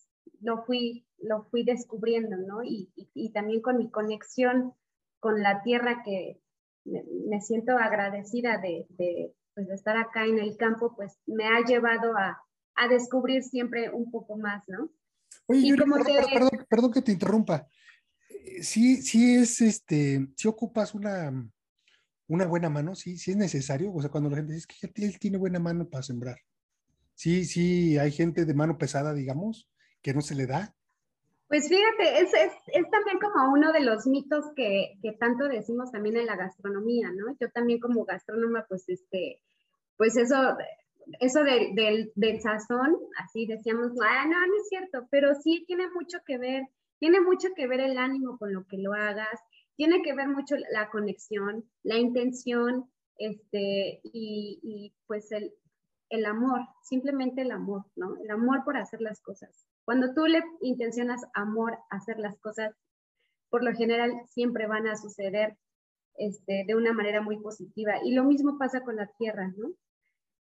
[0.42, 2.64] lo fui lo fui descubriendo, ¿no?
[2.64, 4.74] Y, y, también con mi conexión
[5.20, 6.40] con la tierra que
[6.86, 11.66] me, siento agradecida de, de, pues, de, estar acá en el campo, pues me ha
[11.66, 12.42] llevado a,
[12.76, 14.92] a descubrir siempre un poco más, ¿no?
[15.48, 17.68] Oye, perdón, perdón, que te interrumpa.
[18.30, 21.32] Eh, sí, sí es este, si ocupas una,
[22.28, 23.94] una buena mano, sí, sí es necesario.
[23.94, 26.38] O sea, cuando la gente dice que él tiene buena mano para sembrar.
[27.16, 29.70] Sí, sí, hay gente de mano pesada, digamos,
[30.02, 30.76] que no se le da.
[31.48, 35.92] Pues fíjate, es, es, es, también como uno de los mitos que, que, tanto decimos
[35.92, 37.36] también en la gastronomía, ¿no?
[37.40, 39.42] Yo también como gastrónoma, pues este,
[39.96, 40.36] pues eso,
[41.20, 46.18] eso del, del sazón, así decíamos, ah, no, no es cierto, pero sí tiene mucho
[46.26, 46.64] que ver,
[47.00, 49.40] tiene mucho que ver el ánimo con lo que lo hagas,
[49.76, 55.54] tiene que ver mucho la conexión, la intención, este, y, y pues el,
[56.10, 58.18] el amor, simplemente el amor, ¿no?
[58.18, 59.68] El amor por hacer las cosas.
[59.86, 62.76] Cuando tú le intencionas amor a hacer las cosas,
[63.50, 65.58] por lo general siempre van a suceder
[66.18, 67.94] este, de una manera muy positiva.
[68.04, 69.70] Y lo mismo pasa con la tierra, ¿no?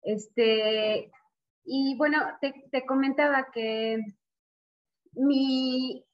[0.04, 1.12] Este,
[1.64, 4.00] y bueno, te, comentaba que
[5.14, 6.06] mi,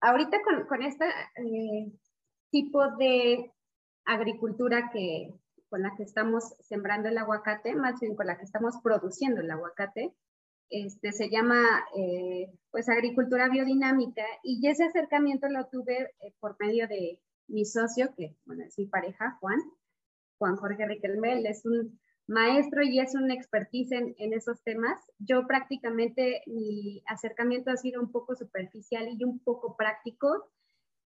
[0.00, 1.06] ahorita con, este
[2.50, 3.52] tipo de
[4.04, 5.34] agricultura que,
[5.68, 9.50] con la que estamos sembrando el aguacate, más bien con la que estamos produciendo el
[9.50, 10.14] aguacate,
[10.70, 11.62] este, se llama
[11.96, 18.12] eh, pues agricultura biodinámica y ese acercamiento lo tuve eh, por medio de mi socio,
[18.16, 19.60] que bueno, es mi pareja, Juan,
[20.38, 25.00] Juan Jorge Riquelme, es un maestro y es un expertise en, esos temas.
[25.18, 30.50] Yo prácticamente mi acercamiento ha sido un poco superficial y un poco práctico.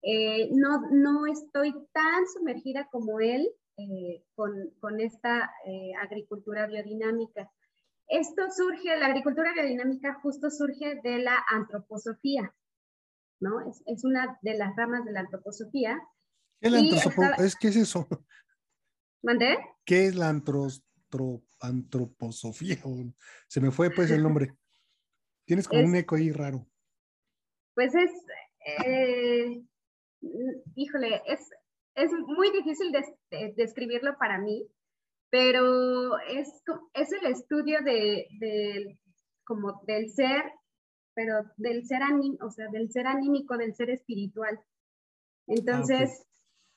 [0.02, 3.48] Eh, no, no estoy tan sumergida como él
[4.34, 5.50] con, con, esta
[6.00, 7.50] agricultura biodinámica.
[8.08, 12.54] Esto surge, la agricultura biodinámica justo surge de la antroposofía,
[13.38, 13.60] ¿no?
[13.86, 16.00] Es, una de las ramas de la antroposofía.
[16.60, 16.68] ¿Qué
[17.38, 18.08] es, ¿Qué es eso?
[19.22, 19.58] ¿Mandé?
[19.84, 22.78] ¿Qué es la antroposofía?
[23.48, 24.56] Se me fue pues el nombre.
[25.44, 26.66] Tienes como un eco ahí raro.
[27.74, 28.10] Pues es,
[28.84, 29.62] eh,
[30.74, 31.50] híjole, es,
[31.94, 32.90] es muy difícil
[33.54, 34.66] describirlo para mí,
[35.30, 36.48] pero es,
[36.94, 38.98] es el estudio de,
[39.44, 40.44] como del ser
[41.18, 44.56] pero del ser anímico, o sea, del ser anímico, del ser espiritual.
[45.48, 46.28] Entonces, ah,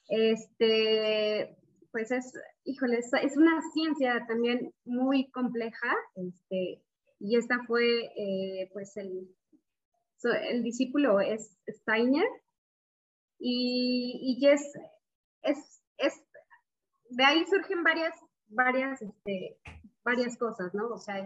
[0.07, 1.55] este,
[1.91, 2.33] pues es,
[2.63, 6.81] híjole, es, una ciencia también muy compleja, este,
[7.19, 9.29] y esta fue, eh, pues, el,
[10.49, 12.27] el discípulo es Steiner,
[13.37, 14.73] y, y es,
[15.43, 16.19] es, es,
[17.09, 18.15] de ahí surgen varias,
[18.51, 19.57] varias, este,
[20.03, 20.87] varias cosas, ¿no?
[20.89, 21.25] O sea,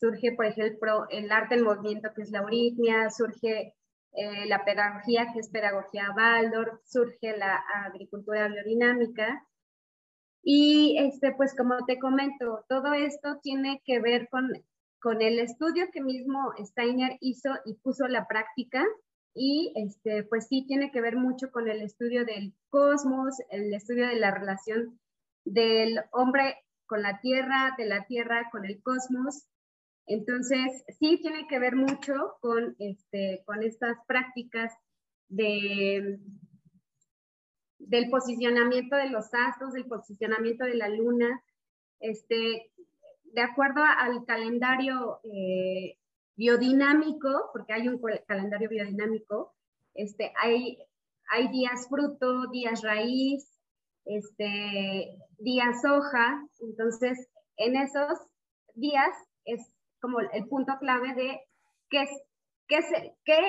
[0.00, 3.74] surge, por ejemplo, el arte del movimiento, que es la euritmia, surge
[4.12, 9.46] eh, la pedagogía, que es pedagogía Baldor, surge la agricultura biodinámica.
[10.42, 14.48] Y, este, pues, como te comento, todo esto tiene que ver con,
[15.00, 18.84] con el estudio que mismo Steiner hizo y puso la práctica.
[19.34, 24.06] Y, este, pues, sí tiene que ver mucho con el estudio del cosmos, el estudio
[24.06, 24.98] de la relación
[25.46, 26.56] del hombre
[26.86, 29.48] con la Tierra, de la Tierra con el cosmos.
[30.06, 34.72] Entonces, sí tiene que ver mucho con, este, con estas prácticas
[35.28, 36.18] de,
[37.78, 41.42] del posicionamiento de los astros, del posicionamiento de la luna.
[42.00, 42.70] Este,
[43.24, 45.98] de acuerdo al calendario eh,
[46.36, 49.54] biodinámico, porque hay un calendario biodinámico,
[49.94, 50.78] este, hay,
[51.30, 53.55] hay días fruto, días raíz,
[54.06, 58.18] este, días hoja, entonces en esos
[58.74, 59.10] días
[59.44, 59.60] es
[60.00, 61.40] como el punto clave de
[61.90, 62.06] qué,
[62.68, 62.78] qué,
[63.24, 63.40] qué,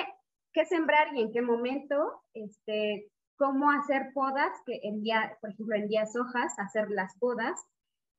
[0.52, 5.76] qué sembrar y en qué momento, este, cómo hacer podas, que en día, por ejemplo,
[5.76, 7.60] en días hojas, hacer las podas,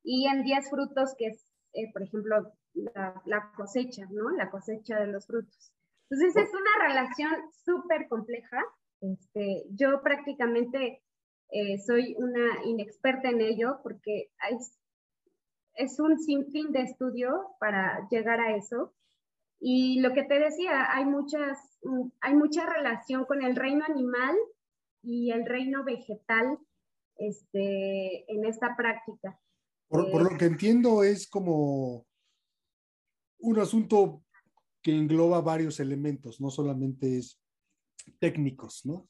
[0.03, 4.29] y en días frutos, que es, eh, por ejemplo, la, la, cosecha, ¿no?
[4.29, 5.73] La cosecha de los frutos.
[6.09, 8.63] Entonces es una relación súper compleja.
[9.01, 11.01] Este, yo prácticamente
[11.51, 14.77] eh, soy una inexperta en ello porque es,
[15.73, 18.93] es un sinfín de estudio para llegar a eso.
[19.59, 21.57] Y lo que te decía, hay, muchas,
[22.21, 24.35] hay mucha relación con el reino animal
[25.01, 26.59] y el reino vegetal
[27.17, 29.39] este, en esta práctica.
[29.89, 32.05] Por, por, lo que entiendo es como
[33.39, 34.23] un asunto
[34.81, 37.41] que engloba varios elementos, no solamente es
[38.19, 39.09] técnicos, ¿no?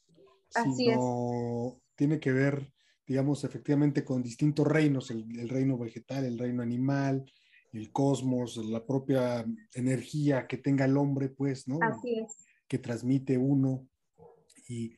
[0.55, 2.71] Así Sino es tiene que ver,
[3.05, 7.29] digamos, efectivamente con distintos reinos, el, reino vegetal, el reino animal,
[7.73, 11.77] el cosmos, la propia energía que tenga el hombre, pues, ¿no?
[11.81, 12.47] Así es.
[12.69, 13.85] Que transmite uno.
[14.69, 14.95] Y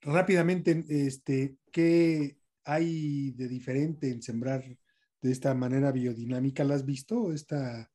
[0.00, 4.64] rápidamente, este, ¿qué hay de diferente en sembrar
[5.22, 6.64] de esta manera biodinámica?
[6.64, 7.32] ¿La has visto?
[7.32, 7.88] Esta,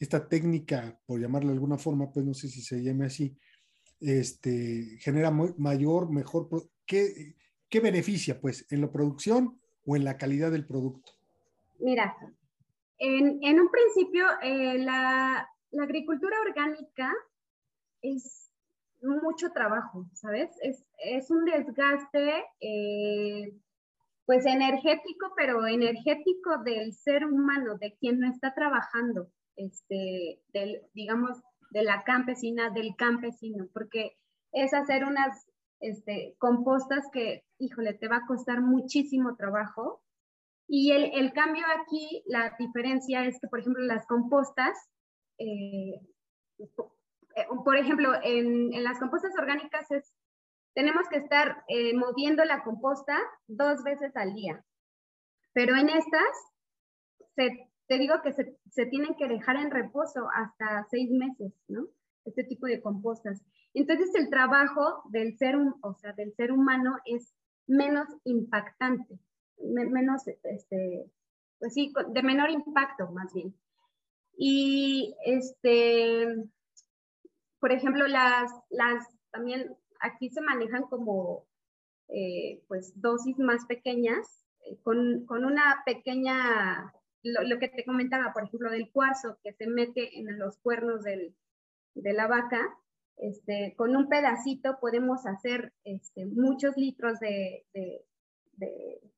[0.00, 3.38] esta técnica, por llamarla de alguna forma, pues no sé si se llame así,
[4.00, 6.48] este, genera mayor, mejor,
[6.84, 7.36] ¿qué,
[7.70, 11.12] ¿qué beneficia, pues, en la producción o en la calidad del producto?
[11.78, 12.14] Mira,
[12.98, 15.48] en, un principio, eh, la,
[15.80, 17.14] agricultura orgánica
[18.02, 18.50] es
[19.00, 20.50] mucho trabajo, ¿sabes?
[20.98, 23.54] Es, un desgaste, eh,
[24.26, 31.38] pues, energético, pero energético del ser humano, de quien no está trabajando, este, del, digamos,
[31.70, 34.16] de la campesina, del campesino, porque
[34.52, 35.46] es hacer unas
[35.80, 40.02] este, compostas que, híjole, te va a costar muchísimo trabajo.
[40.68, 44.76] Y el, cambio aquí, la diferencia es que, por ejemplo, las compostas,
[45.38, 46.00] eh,
[46.58, 50.14] eh, por ejemplo, en, las compostas orgánicas es,
[50.74, 54.64] tenemos que estar eh, moviendo la composta dos veces al día.
[55.52, 56.30] Pero en estas,
[57.34, 61.88] te digo que se, se tienen que dejar en reposo hasta seis meses, ¿no?
[62.24, 63.42] Este tipo de compostas.
[63.74, 67.32] Entonces el trabajo del ser, o sea, del ser humano es
[67.66, 69.18] menos impactante,
[69.58, 71.10] menos, este,
[71.58, 73.54] pues sí, de menor impacto más bien.
[74.36, 76.26] Y este,
[77.60, 81.46] por ejemplo, las, las también aquí se manejan como
[82.08, 88.32] eh, pues dosis más pequeñas, eh, con, con, una pequeña, lo, lo, que te comentaba,
[88.32, 91.36] por ejemplo, del cuarzo que se mete en los cuernos del,
[91.94, 92.76] de la vaca,
[93.16, 97.66] este, con un pedacito podemos hacer este, muchos litros de,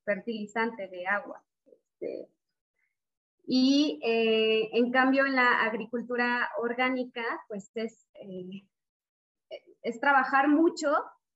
[0.05, 1.43] fertilizante de agua.
[1.67, 2.29] Este,
[3.45, 8.67] y eh, en cambio en la agricultura orgánica, pues es, eh,
[9.83, 10.89] es trabajar mucho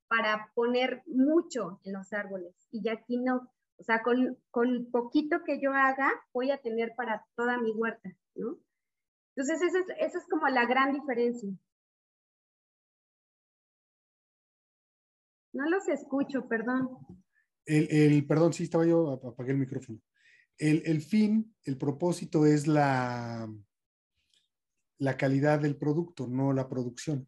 [0.09, 2.55] para poner mucho en los árboles.
[2.71, 6.95] Y ya aquí no, o sea, con, con poquito que yo haga, voy a tener
[6.97, 8.57] para toda mi huerta, ¿no?
[9.35, 11.51] Entonces, esa es, esa es como la gran diferencia.
[15.57, 16.91] No los escucho, perdón.
[17.65, 19.99] El, perdón, sí, estaba yo, apagué el micrófono.
[20.59, 23.51] El, fin, el propósito es la,
[24.99, 27.27] la calidad del producto, no la producción,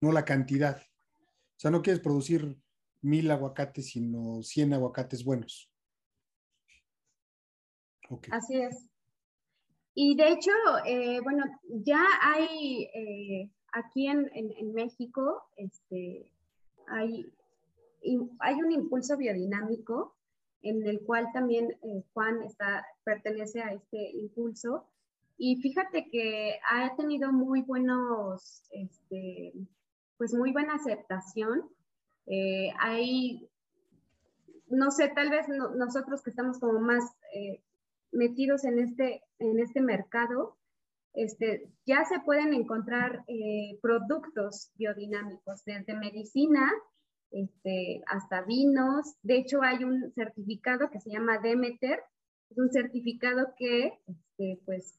[0.00, 0.78] no la cantidad.
[0.78, 2.58] O sea, no quieres producir
[3.02, 5.70] mil aguacates, sino 100 aguacates buenos.
[8.32, 8.88] Así es.
[9.94, 10.50] Y de hecho,
[10.84, 16.32] eh, bueno, ya hay eh, aquí en, México, este,
[16.88, 17.32] hay,
[18.40, 20.14] hay un impulso biodinámico
[20.62, 24.88] en el cual también eh, Juan está, pertenece a este impulso.
[25.38, 29.52] Y fíjate que ha tenido muy buenos, este,
[30.16, 31.68] pues muy buena aceptación.
[32.80, 33.48] hay,
[34.68, 37.04] no sé, tal vez nosotros que estamos como más
[38.12, 40.56] metidos en este, en este mercado,
[41.16, 46.70] este, ya se pueden encontrar eh, productos biodinámicos, desde medicina
[47.30, 49.14] este, hasta vinos.
[49.22, 52.00] De hecho, hay un certificado que se llama Demeter,
[52.50, 54.98] es un certificado que este, pues,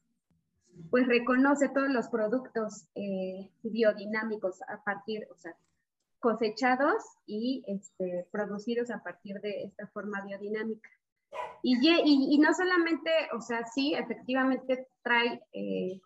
[0.90, 5.54] pues reconoce todos los productos eh, biodinámicos a partir, o sea,
[6.18, 10.90] cosechados y este, producidos a partir de esta forma biodinámica.
[11.62, 11.76] Y,
[12.34, 16.00] y, no solamente, o sea, sí, efectivamente trae, eh,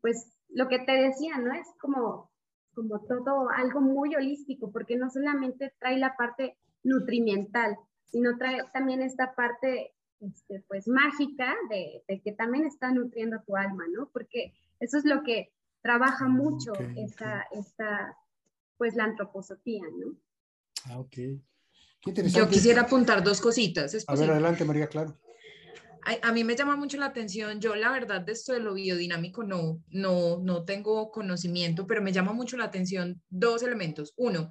[0.00, 1.52] pues lo que te decía, ¿no?
[1.54, 2.30] Es como,
[2.74, 7.76] como todo algo muy holístico, porque no solamente trae la parte nutrimental,
[8.08, 13.84] sino trae también esta parte, este, pues, mágica de, que también está nutriendo tu alma,
[13.90, 14.10] ¿no?
[14.12, 15.52] Porque eso es lo que
[15.82, 18.16] trabaja mm, mucho esta, esta,
[18.76, 20.14] pues, la antroposofía, ¿no?
[20.86, 21.16] Ah, ok.
[22.06, 24.04] Yo quisiera apuntar dos cositas.
[24.06, 25.18] a ver, adelante, María, claro.
[26.22, 29.42] A, mí me llama mucho la atención, yo la verdad de esto de lo biodinámico
[29.42, 34.12] no, no, no tengo conocimiento, pero me llama mucho la atención dos elementos.
[34.16, 34.50] Uno,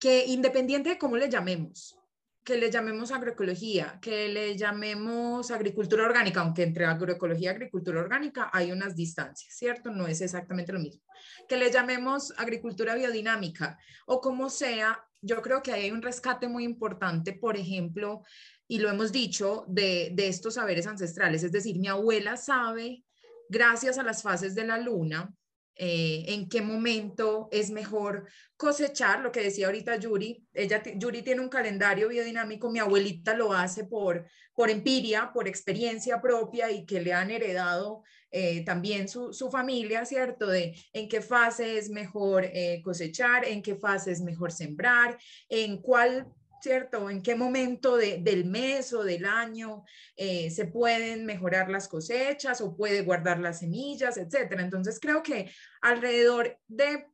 [0.00, 1.96] que independiente de cómo le llamemos,
[2.42, 8.50] que le llamemos agroecología, que le llamemos agricultura orgánica, aunque entre agroecología y agricultura orgánica
[8.52, 9.92] hay unas distancias, ¿cierto?
[9.92, 11.04] No es exactamente lo mismo.
[11.48, 16.64] Que le llamemos agricultura biodinámica o como sea, yo creo que hay un rescate muy
[16.64, 18.22] importante, por ejemplo,
[18.66, 21.44] y lo hemos dicho, de, estos saberes ancestrales.
[21.44, 23.04] Es decir, mi abuela sabe,
[23.48, 25.32] gracias a las fases de la luna,
[25.74, 31.40] eh, en qué momento es mejor cosechar, lo que decía ahorita Yuri, ella, Yuri tiene
[31.40, 37.00] un calendario biodinámico, mi abuelita lo hace por, por empiria, por experiencia propia y que
[37.00, 38.02] le han heredado
[38.32, 40.46] eh, también su, su, familia, ¿cierto?
[40.46, 45.18] De en qué fase es mejor eh, cosechar, en qué fase es mejor sembrar,
[45.48, 46.26] en cuál
[46.62, 47.10] ¿cierto?
[47.10, 49.84] ¿En qué momento del mes o del año
[50.16, 54.62] eh, se pueden mejorar las cosechas o puede guardar las semillas, etcétera?
[54.62, 57.08] Entonces creo que alrededor de,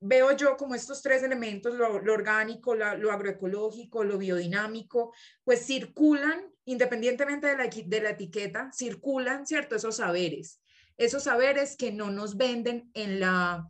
[0.00, 5.12] veo yo como estos tres elementos, lo, orgánico, lo agroecológico, lo biodinámico,
[5.44, 9.76] pues circulan, independientemente de la, de la etiqueta, circulan, ¿cierto?
[9.76, 10.62] Esos saberes
[10.96, 13.68] esos saberes que no nos venden en, la,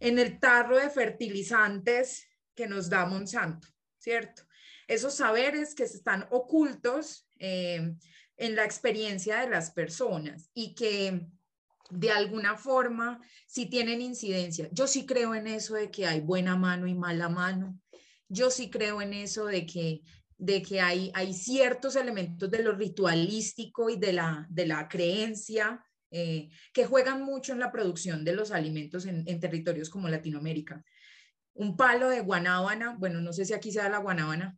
[0.00, 4.42] en el tarro de fertilizantes que nos da Monsanto, ¿cierto?
[4.86, 7.94] Esos saberes que están ocultos eh,
[8.36, 11.26] en la experiencia de las personas y que
[11.90, 14.68] de alguna forma sí tienen incidencia.
[14.72, 17.78] Yo sí creo en eso de que hay buena mano y mala mano.
[18.28, 20.02] Yo sí creo en eso de que
[20.36, 25.82] de que hay, hay ciertos elementos de lo ritualístico y de la, de la creencia
[26.16, 30.80] eh, que juegan mucho en la producción de los alimentos en, territorios como Latinoamérica.
[31.54, 34.56] Un palo de guanábana, bueno, no sé si aquí se da la guanábana,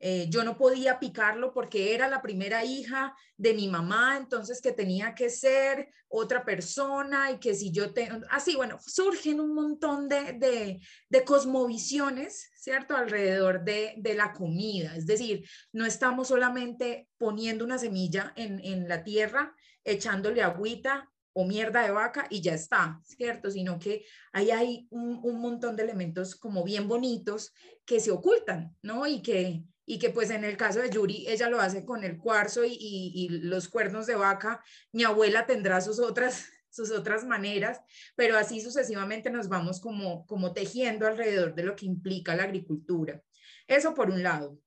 [0.00, 4.72] eh, yo no podía picarlo porque era la primera hija de mi mamá, entonces que
[4.72, 10.08] tenía que ser otra persona y que si yo tengo, así, bueno, surgen un montón
[10.08, 12.96] de, de, cosmovisiones, ¿cierto?
[12.96, 14.96] Alrededor de, de, la comida.
[14.96, 19.54] Es decir, no estamos solamente poniendo una semilla en, en la tierra
[19.86, 23.50] echándole agüita o mierda de vaca y ya está, ¿cierto?
[23.50, 27.52] Sino que ahí hay un, un, montón de elementos como bien bonitos
[27.84, 29.06] que se ocultan, ¿no?
[29.06, 32.16] Y que, y que pues en el caso de Yuri, ella lo hace con el
[32.16, 34.62] cuarzo y, y, los cuernos de vaca,
[34.92, 37.80] mi abuela tendrá sus otras sus otras maneras,
[38.16, 43.22] pero así sucesivamente nos vamos como, como tejiendo alrededor de lo que implica la agricultura.
[43.66, 44.58] Eso por un lado.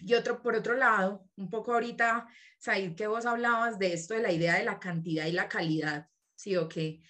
[0.00, 2.26] Y otro, por otro lado, un poco ahorita,
[2.58, 6.08] Said, que vos hablabas de esto, de la idea de la cantidad y la calidad,
[6.34, 7.00] ¿sí o qué?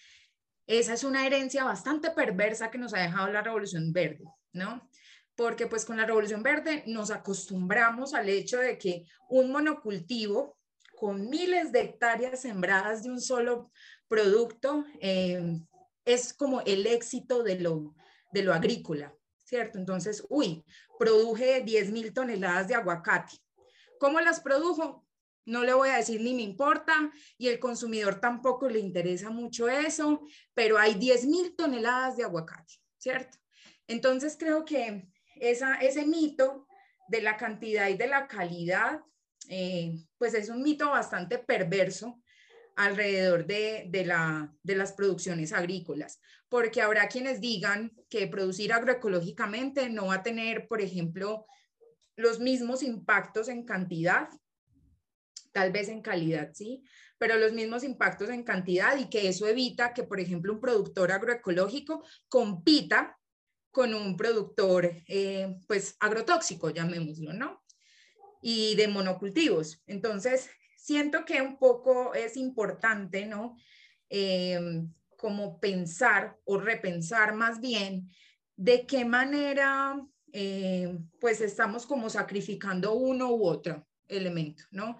[0.67, 4.89] Esa es una herencia bastante perversa que nos ha dejado la Revolución Verde, ¿no?
[5.37, 10.59] Porque pues con la Revolución Verde nos acostumbramos al hecho de que un monocultivo
[10.97, 13.71] con miles de hectáreas sembradas de un solo
[14.09, 15.61] producto eh,
[16.05, 17.95] es como el éxito de lo,
[18.33, 19.15] de lo agrícola,
[19.45, 19.79] ¿cierto?
[19.79, 20.65] Entonces, uy,
[20.99, 23.37] produje 10 mil toneladas de aguacate.
[23.99, 25.07] ¿Cómo las produjo?
[25.47, 29.69] no le voy a decir ni me importa y el consumidor tampoco le interesa mucho
[29.69, 33.39] eso, pero hay 10 mil toneladas de aguacate, ¿cierto?
[33.87, 36.67] Entonces creo que ese mito
[37.09, 39.01] de la cantidad y de la calidad,
[39.49, 42.21] eh, pues es un mito bastante perverso
[42.77, 50.07] alrededor de, la, de las producciones agrícolas, porque habrá quienes digan que producir agroecológicamente no
[50.07, 51.47] va a tener, por ejemplo,
[52.17, 54.29] los mismos impactos en cantidad
[55.57, 56.85] tal vez en calidad, sí,
[57.17, 61.11] pero los mismos impactos en cantidad y que eso evita que, por ejemplo, un productor
[61.13, 63.19] agroecológico compita
[63.71, 67.65] con un productor, eh, pues, agrotóxico, llamémoslo, ¿no?
[68.43, 69.83] Y de monocultivos.
[69.87, 70.51] Entonces,
[70.87, 73.57] siento que un poco es importante, ¿no?
[74.09, 74.85] Eh,
[75.17, 78.09] como pensar o repensar más bien
[78.55, 80.01] de qué manera,
[80.33, 84.97] eh, pues, estamos como sacrificando uno u otro elemento, ¿no?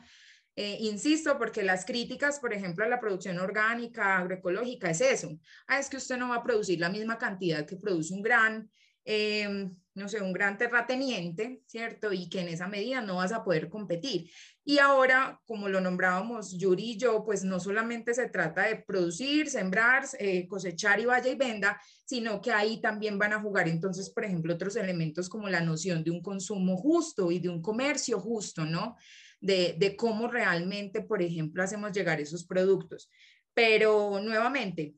[0.57, 5.39] Eh, insisto, porque las críticas, por ejemplo, a la producción orgánica, agroecológica, es eso.
[5.69, 8.69] Ah, es que usted no va a producir la misma cantidad que produce un gran,
[9.07, 12.13] em, no sé, un gran terrateniente, ¿cierto?
[12.13, 14.31] Y que en esa medida no vas a poder competir.
[14.63, 19.49] Y ahora, como lo nombrábamos Yuri y yo, pues no solamente se trata de producir,
[19.49, 24.11] sembrar, eh, cosechar y vaya y venda, sino que ahí también van a jugar entonces,
[24.11, 28.21] por ejemplo, otros elementos como la noción de un consumo justo y de un comercio
[28.21, 28.97] justo, ¿no?
[29.41, 33.11] de, cómo realmente, por ejemplo, hacemos llegar esos productos.
[33.55, 34.95] Pero nuevamente,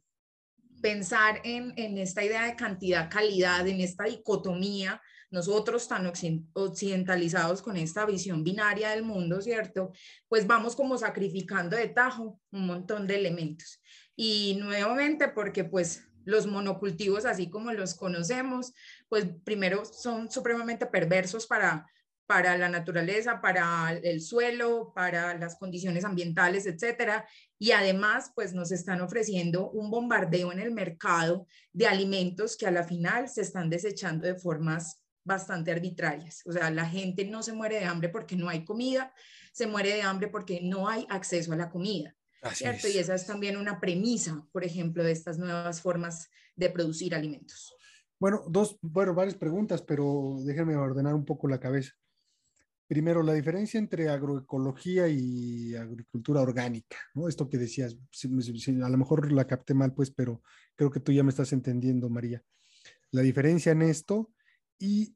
[0.80, 5.00] pensar en, esta idea de cantidad, calidad, en esta dicotomía,
[5.30, 6.10] nosotros tan
[6.54, 9.92] occidentalizados con esta visión binaria del mundo, ¿cierto?
[10.28, 13.82] Pues vamos como sacrificando de tajo un montón de elementos.
[14.16, 18.74] Y nuevamente porque pues los monocultivos, así como los conocemos,
[19.08, 21.86] pues primero son supremamente perversos para,
[22.28, 27.26] para la naturaleza, para el suelo, para las condiciones ambientales, etcétera.
[27.58, 32.70] Y además, pues nos están ofreciendo un bombardeo en el mercado de alimentos que a
[32.70, 36.42] la final se están desechando de formas bastante arbitrarias.
[36.44, 39.14] O sea, la gente no se muere de hambre porque no hay comida,
[39.54, 42.14] se muere de hambre porque no hay acceso a la comida.
[42.52, 42.88] ¿cierto?
[42.88, 47.74] Y esa es también una premisa, por ejemplo, de estas nuevas formas de producir alimentos.
[48.20, 51.92] Bueno, dos, bueno, varias preguntas, pero déjenme ordenar un poco la cabeza.
[52.88, 57.28] Primero, la diferencia entre agroecología y agricultura orgánica, ¿no?
[57.28, 60.42] Esto que decías, a lo mejor la capté mal, pues, pero
[60.74, 62.42] creo que tú ya me estás entendiendo, María.
[63.10, 64.32] La diferencia en esto
[64.78, 65.14] y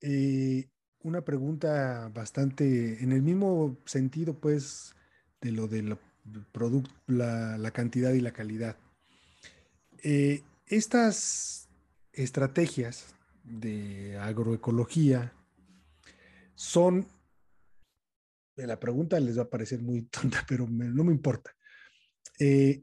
[0.00, 4.94] eh, una pregunta bastante en el mismo sentido, pues,
[5.42, 5.98] de lo del
[6.52, 8.78] producto, la, cantidad y la calidad.
[10.02, 11.68] Eh, estas
[12.14, 15.34] estrategias de agroecología,
[16.54, 17.06] son,
[18.56, 21.54] la pregunta les va a parecer muy tonta, pero no me importa.
[22.38, 22.82] Eh,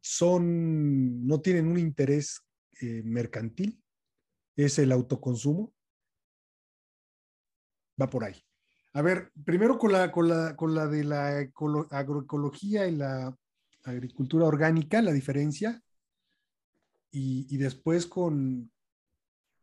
[0.00, 2.42] son, no tienen un interés
[2.80, 3.82] eh, mercantil,
[4.56, 5.72] es el autoconsumo.
[8.00, 8.40] Va por ahí.
[8.92, 11.48] A ver, primero con la, con la, con la de la
[11.90, 13.36] agroecología y la
[13.82, 15.82] agricultura orgánica, la diferencia,
[17.10, 18.72] y, y después con,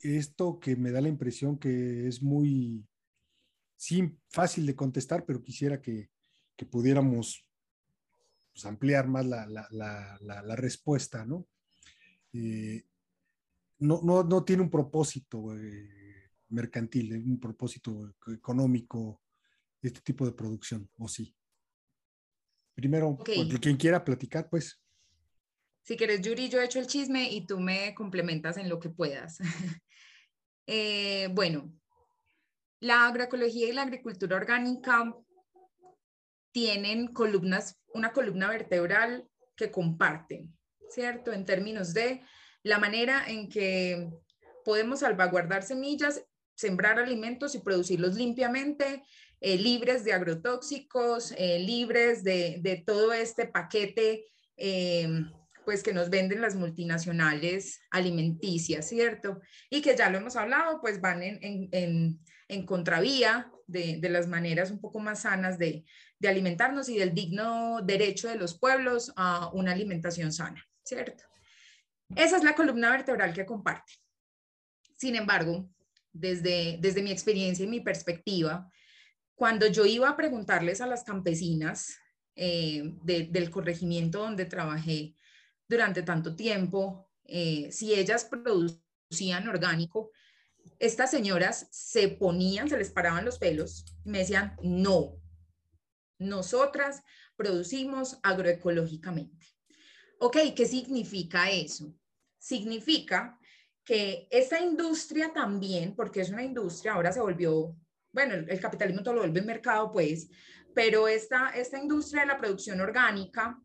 [0.04, 2.86] esto que me da la impresión que es muy,
[3.76, 6.10] sí, fácil de contestar, pero quisiera que,
[6.70, 7.44] pudiéramos
[8.54, 11.26] pues, ampliar más la, respuesta,
[12.34, 12.84] eh,
[13.80, 14.02] ¿no?
[14.04, 19.24] no, no, tiene un propósito eh, mercantil, un propósito económico,
[19.82, 21.36] este tipo de producción, ¿o sí?
[22.76, 23.18] Primero,
[23.60, 24.80] quien quiera platicar, pues.
[25.84, 28.90] Si quieres, Yuri, yo he hecho el chisme y tú me complementas en lo que
[28.90, 29.40] puedas.
[30.68, 31.74] Eh, bueno,
[32.80, 35.16] la agroecología y la agricultura orgánica
[36.52, 40.58] tienen columnas, una columna vertebral que comparten,
[40.90, 41.32] ¿cierto?
[41.32, 42.22] En términos de
[42.64, 44.10] la manera en que
[44.66, 46.24] podemos salvaguardar semillas,
[46.56, 49.04] sembrar alimentos y producirlos limpiamente,
[49.40, 54.26] eh, libres de agrotóxicos, eh, libres de, todo este paquete
[55.66, 59.42] pues que nos venden las multinacionales alimenticias, ¿cierto?
[59.70, 61.40] Y que ya lo hemos hablado, pues van en,
[61.72, 65.86] en, en, contravía de, de, las maneras un poco más sanas de,
[66.20, 71.24] de alimentarnos y del digno derecho de los pueblos a una alimentación sana, ¿cierto?
[72.16, 73.94] Esa es la columna vertebral que comparte.
[74.98, 75.70] Sin embargo,
[76.12, 78.70] desde, desde mi experiencia y mi perspectiva,
[79.36, 81.98] cuando yo iba a preguntarles a las campesinas
[82.36, 85.16] eh, del corregimiento donde trabajé,
[85.72, 90.12] durante tanto tiempo, eh, si ellas producían orgánico,
[90.80, 95.16] estas señoras se ponían, se les paraban los pelos y me decían, no,
[96.20, 97.04] nosotras
[97.38, 99.48] producimos agroecológicamente.
[100.20, 101.96] Ok, ¿qué significa eso?
[102.38, 103.40] Significa
[103.86, 107.78] que esta industria también, porque es una industria, ahora se volvió,
[108.12, 110.28] bueno, el, capitalismo todo lo vuelve mercado, pues,
[110.76, 113.58] pero esta, esta industria de la producción orgánica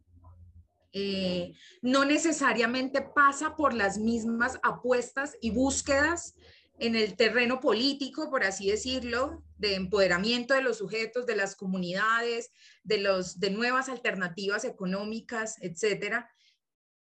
[0.99, 6.35] eh, no necesariamente pasa por las mismas apuestas y búsquedas
[6.79, 12.51] en el terreno político, por así decirlo, de empoderamiento de los sujetos, de las comunidades,
[12.83, 16.31] de, los, de nuevas alternativas económicas, etcétera,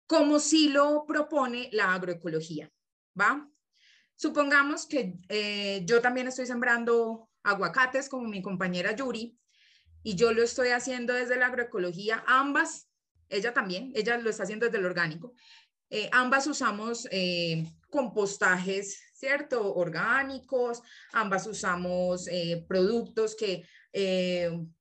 [0.06, 2.70] como si lo propone la agroecología,
[3.18, 3.50] ¿va?
[4.14, 9.38] Supongamos que eh, yo también estoy sembrando aguacates como mi compañera Yuri
[10.02, 12.90] y yo lo estoy haciendo desde la agroecología, ambas,
[13.28, 15.34] ella también, ella lo está haciendo desde el orgánico,
[15.88, 19.74] eh, ambas usamos eh, compostajes, ¿cierto?
[19.74, 23.64] Orgánicos, ambas usamos eh, productos que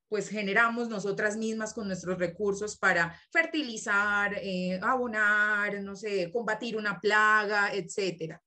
[0.09, 4.35] pues generamos nosotras mismas con nuestros recursos para fertilizar,
[4.81, 8.41] abonar, no sé, combatir una plaga, etcétera.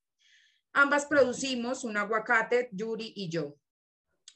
[0.75, 3.57] Ambas producimos un aguacate, Yuri y yo.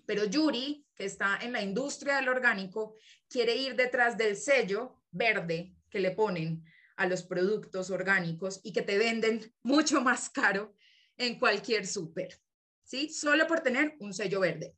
[0.07, 2.95] Pero Yuri, que está en la industria del orgánico,
[3.29, 6.65] quiere ir detrás del sello verde que le ponen
[6.97, 10.75] a los productos orgánicos y que te venden mucho más caro
[11.17, 12.41] en cualquier súper,
[12.83, 13.09] ¿sí?
[13.09, 14.75] Solo por tener un sello verde.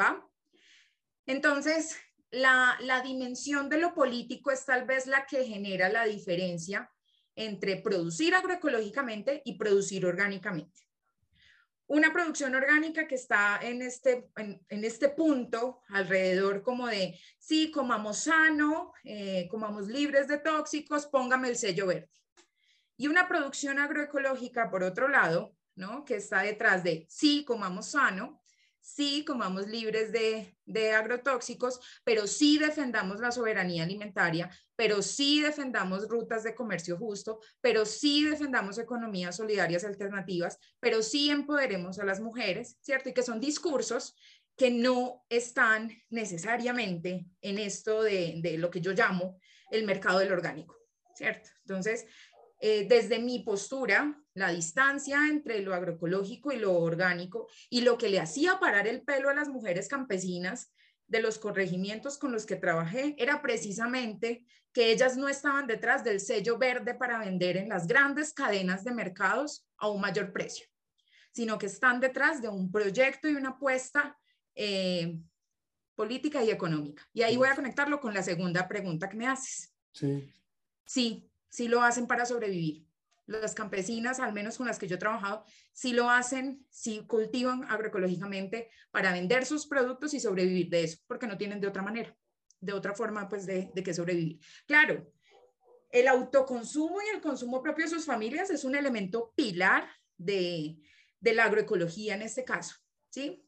[0.00, 0.24] ¿Va?
[1.26, 1.96] Entonces,
[2.30, 6.90] la, la dimensión de lo político es tal vez la que genera la diferencia
[7.34, 10.87] entre producir agroecológicamente y producir orgánicamente
[11.88, 18.18] una producción orgánica que está en este, en, este punto, alrededor como de, sí, comamos
[18.18, 22.10] sano, eh, comamos libres de tóxicos, póngame el sello verde.
[22.98, 26.04] Y una producción agroecológica, por otro lado, ¿no?
[26.04, 28.37] que está detrás de, sí, comamos sano,
[28.94, 36.08] sí comamos libres de, de, agrotóxicos, pero sí defendamos la soberanía alimentaria, pero sí defendamos
[36.08, 42.20] rutas de comercio justo, pero sí defendamos economías solidarias alternativas, pero sí empoderemos a las
[42.20, 43.10] mujeres, ¿cierto?
[43.10, 44.16] Y que son discursos
[44.56, 49.38] que no están necesariamente en esto de, de lo que yo llamo
[49.70, 50.76] el mercado del orgánico,
[51.14, 51.50] ¿cierto?
[51.60, 52.06] Entonces,
[52.60, 58.08] eh, desde mi postura, la distancia entre lo agroecológico y lo orgánico y lo que
[58.08, 60.72] le hacía parar el pelo a las mujeres campesinas
[61.06, 66.20] de los corregimientos con los que trabajé era precisamente que ellas no estaban detrás del
[66.20, 70.66] sello verde para vender en las grandes cadenas de mercados a un mayor precio,
[71.32, 74.18] sino que están detrás de un proyecto y una apuesta
[74.54, 75.18] eh,
[75.94, 77.08] política y económica.
[77.12, 79.74] Y ahí voy a conectarlo con la segunda pregunta que me haces.
[79.92, 80.32] Sí.
[80.84, 82.87] Sí, sí lo hacen para sobrevivir.
[83.28, 87.64] Las campesinas, al menos con las que yo he trabajado, sí lo hacen, sí cultivan
[87.64, 92.16] agroecológicamente para vender sus productos y sobrevivir de eso, porque no tienen de otra manera,
[92.58, 94.40] de otra forma, pues, de, de que sobrevivir.
[94.66, 95.12] Claro,
[95.90, 100.78] el autoconsumo y el consumo propio de sus familias es un elemento pilar de,
[101.20, 102.76] de la agroecología en este caso,
[103.10, 103.44] ¿sí?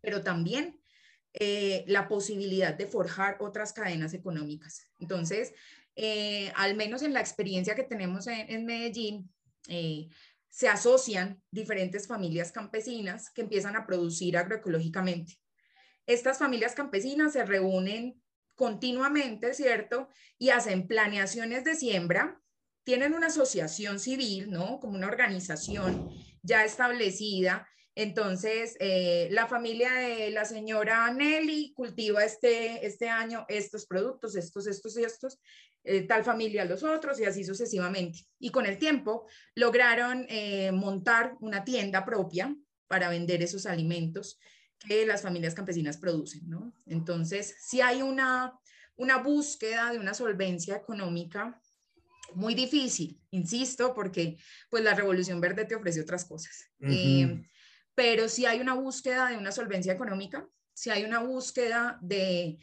[0.00, 0.80] Pero también
[1.34, 4.90] eh, la posibilidad de forjar otras cadenas económicas.
[4.98, 5.52] Entonces,
[6.00, 9.34] eh, al menos en la experiencia que tenemos en, Medellín,
[9.66, 10.06] eh,
[10.48, 15.40] se asocian diferentes familias campesinas que empiezan a producir agroecológicamente.
[16.06, 18.22] Estas familias campesinas se reúnen
[18.54, 20.08] continuamente, ¿cierto?
[20.38, 22.40] Y hacen planeaciones de siembra,
[22.84, 24.78] tienen una asociación civil, ¿no?
[24.78, 26.10] Como una organización
[26.44, 27.68] ya establecida
[27.98, 34.68] entonces, eh, la familia de la señora Nelly cultiva este, este año estos productos, estos,
[34.68, 35.40] estos y estos,
[35.82, 38.20] eh, tal familia los otros y así sucesivamente.
[38.38, 39.26] Y con el tiempo
[39.56, 42.54] lograron eh, montar una tienda propia
[42.86, 44.38] para vender esos alimentos
[44.86, 46.72] que las familias campesinas producen, ¿no?
[46.86, 48.56] Entonces, si hay una,
[48.94, 51.60] una búsqueda de una solvencia económica
[52.34, 54.38] muy difícil, insisto, porque
[54.70, 56.70] pues la revolución verde te ofrece otras cosas
[57.98, 62.56] pero si hay una búsqueda de una solvencia económica, si hay una búsqueda de,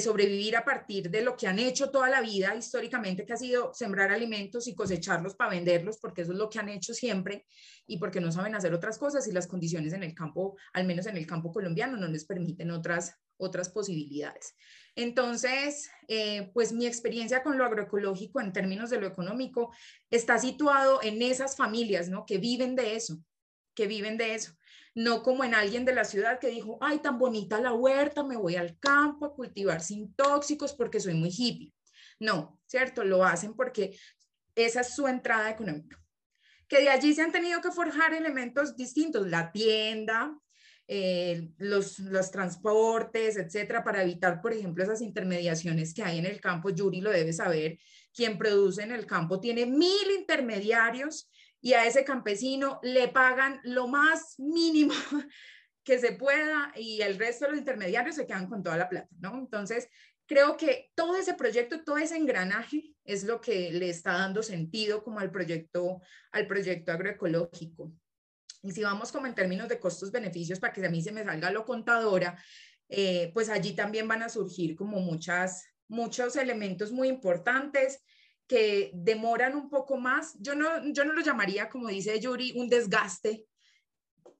[0.00, 3.74] sobrevivir a partir de lo que han hecho toda la vida históricamente, que ha sido
[3.74, 7.46] sembrar alimentos y cosecharlos para venderlos, porque eso es lo que han hecho siempre
[7.84, 11.06] y porque no saben hacer otras cosas y las condiciones en el campo, al menos
[11.06, 14.54] en el campo colombiano, no les permiten otras, otras posibilidades.
[14.94, 19.74] Entonces, eh, pues mi experiencia con lo agroecológico en términos de lo económico
[20.10, 22.24] está situado en esas familias, ¿no?
[22.24, 23.18] Que viven de eso,
[23.76, 24.56] que viven de eso
[24.96, 28.38] no como en alguien de la ciudad que dijo, ay, tan bonita la huerta, me
[28.38, 31.70] voy al campo a cultivar sin tóxicos porque soy muy hippie.
[32.18, 33.04] No, ¿cierto?
[33.04, 33.98] Lo hacen porque
[34.54, 36.02] esa es su entrada económica.
[36.66, 40.34] Que de allí se han tenido que forjar elementos distintos, la tienda,
[40.88, 46.40] eh, los, los transportes, etcétera, para evitar, por ejemplo, esas intermediaciones que hay en el
[46.40, 46.70] campo.
[46.70, 47.78] Yuri lo debe saber.
[48.14, 53.88] Quien produce en el campo tiene mil intermediarios y a ese campesino le pagan lo
[53.88, 54.94] más mínimo
[55.84, 59.08] que se pueda y el resto de los intermediarios se quedan con toda la plata,
[59.18, 59.38] ¿no?
[59.38, 59.88] Entonces,
[60.26, 65.02] creo que todo ese proyecto, todo ese engranaje es lo que le está dando sentido
[65.02, 66.00] como al proyecto,
[66.32, 67.92] al proyecto agroecológico.
[68.62, 71.52] Y si vamos como en términos de costos-beneficios, para que a mí se me salga
[71.52, 72.36] lo contadora,
[72.88, 78.02] eh, pues allí también van a surgir como muchas, muchos elementos muy importantes
[78.46, 80.36] que demoran un poco más.
[80.40, 83.46] Yo no, yo no lo llamaría, como dice Yuri, un desgaste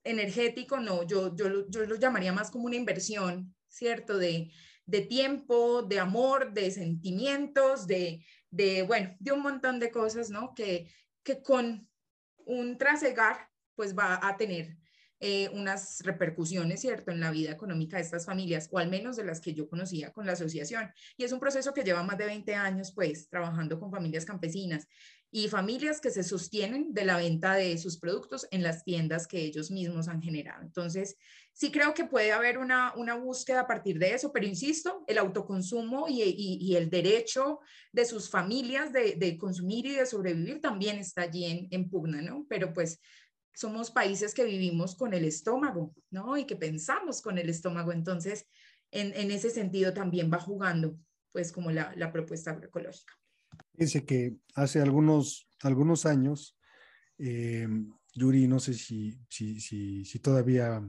[0.05, 4.19] energético, no, yo, yo, yo lo llamaría más como una inversión, ¿cierto?
[4.19, 4.53] De,
[4.85, 10.55] de tiempo, de amor, de sentimientos, de, de, bueno, de un montón de cosas, ¿no?
[10.55, 10.89] Que,
[11.25, 11.89] que con
[12.45, 14.77] un trasegar, pues va a tener
[15.21, 19.25] eh, unas repercusiones, ¿cierto?, en la vida económica de estas familias, o al menos de
[19.25, 20.91] las que yo conocía con la asociación.
[21.17, 24.87] Y es un proceso que lleva más de 20 años, pues, trabajando con familias campesinas
[25.31, 29.41] y familias que se sostienen de la venta de sus productos en las tiendas que
[29.41, 30.63] ellos mismos han generado.
[30.63, 31.17] Entonces,
[31.53, 35.19] sí creo que puede haber una, una búsqueda a partir de eso, pero insisto, el
[35.19, 37.61] autoconsumo y, y, el derecho
[37.93, 42.23] de sus familias de, de, consumir y de sobrevivir también está allí en, en pugna,
[42.23, 42.47] ¿no?
[42.49, 43.01] Pero pues
[43.57, 46.37] somos países que vivimos con el estómago, ¿no?
[46.37, 47.91] Y que pensamos con el estómago.
[47.91, 48.47] Entonces,
[48.91, 50.99] en, ese sentido también va jugando,
[51.33, 53.15] pues, como la, propuesta agroecológica.
[53.73, 56.59] Fíjense que hace algunos, algunos años,
[57.17, 57.67] eh,
[58.13, 60.83] Yuri, no sé si, si, si, todavía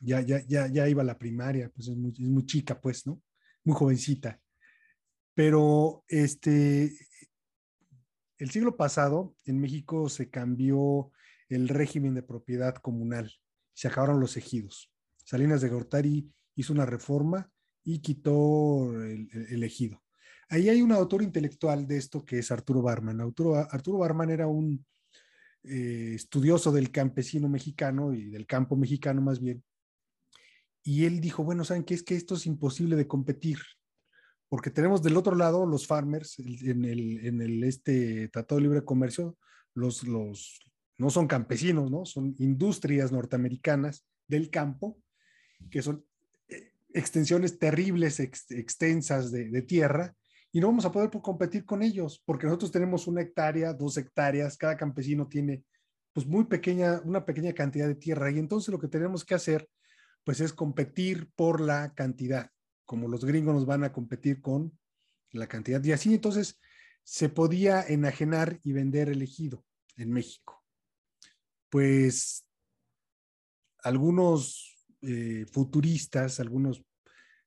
[0.00, 3.06] ya, ya, ya, ya iba a la primaria, pues es muy, es muy chica, pues,
[3.06, 3.22] ¿no?
[3.62, 4.40] Muy jovencita.
[5.32, 6.92] Pero este,
[8.38, 11.12] el siglo pasado en México se cambió
[11.50, 13.30] el régimen de propiedad comunal.
[13.74, 14.90] Se acabaron los ejidos.
[15.24, 17.50] Salinas de Gortari hizo una reforma
[17.84, 20.02] y quitó el, ejido.
[20.48, 23.20] Ahí hay un autor intelectual de esto que es Arturo Barman.
[23.20, 24.84] Arturo, Arturo Barman era un
[25.64, 29.62] eh, estudioso del campesino mexicano y del campo mexicano más bien.
[30.82, 31.94] Y él dijo, bueno, ¿saben qué?
[31.94, 33.58] Es que esto es imposible de competir,
[34.48, 38.84] porque tenemos del otro lado los farmers, en el, en el este Tratado de Libre
[38.84, 39.36] Comercio,
[39.74, 40.60] los, los,
[41.00, 42.04] no son campesinos, ¿no?
[42.04, 45.00] Son industrias norteamericanas del campo,
[45.70, 46.04] que son
[46.46, 50.14] eh, extensiones terribles, extensas de, tierra,
[50.52, 54.58] y no vamos a poder competir con ellos, porque nosotros tenemos una hectárea, dos hectáreas,
[54.58, 55.64] cada campesino tiene
[56.12, 59.70] pues muy pequeña, una pequeña cantidad de tierra, y entonces lo que tenemos que hacer
[60.22, 62.50] pues es competir por la cantidad,
[62.84, 64.78] como los gringos nos van a competir con
[65.32, 66.60] la cantidad, y así entonces
[67.04, 69.64] se podía enajenar y vender elegido
[69.96, 70.59] en México
[71.70, 72.44] pues
[73.82, 76.82] algunos eh, futuristas, algunos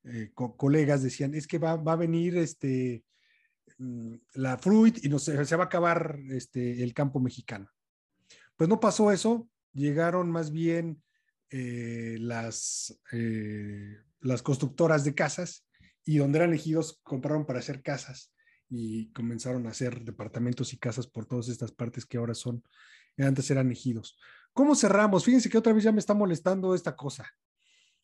[0.06, 3.04] eh, colegas decían, es que va, a venir este,
[3.78, 7.70] mm, la Fruit y no se, se va a acabar este, el campo mexicano.
[8.56, 11.04] Pues no pasó eso, llegaron más bien
[11.50, 13.00] eh, las,
[14.20, 15.68] las constructoras de casas
[16.06, 18.34] y donde eran elegidos compraron para hacer casas
[18.70, 22.64] y comenzaron a hacer departamentos y casas por todas estas partes que ahora son
[23.18, 24.18] antes eran ejidos.
[24.54, 25.26] ¿Cómo cerramos?
[25.26, 27.28] Fíjense que otra vez ya me está molestando esta cosa.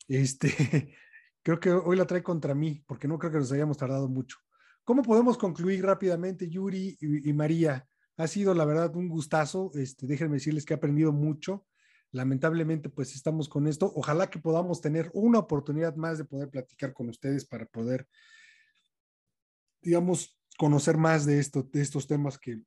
[0.08, 0.48] Este,
[1.42, 4.38] creo que hoy la trae contra mí, porque no creo que nos hayamos tardado mucho.
[4.84, 7.86] ¿Cómo podemos concluir rápidamente, Yuri y, María?
[8.16, 9.70] Ha sido, la verdad, un gustazo.
[9.74, 11.66] Este, déjenme decirles que he aprendido mucho.
[12.10, 13.92] Lamentablemente, pues estamos con esto.
[13.94, 18.08] Ojalá que podamos tener una oportunidad más de poder platicar con ustedes para poder,
[19.80, 22.60] digamos, conocer más de, de estos temas que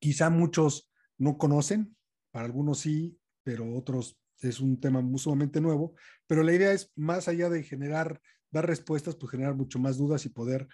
[0.00, 1.96] quizá muchos no conocen,
[2.30, 5.94] para algunos sí, pero otros es un tema sumamente nuevo,
[6.26, 10.24] pero la idea es más allá de generar, dar respuestas, pues generar mucho más dudas
[10.26, 10.68] y poder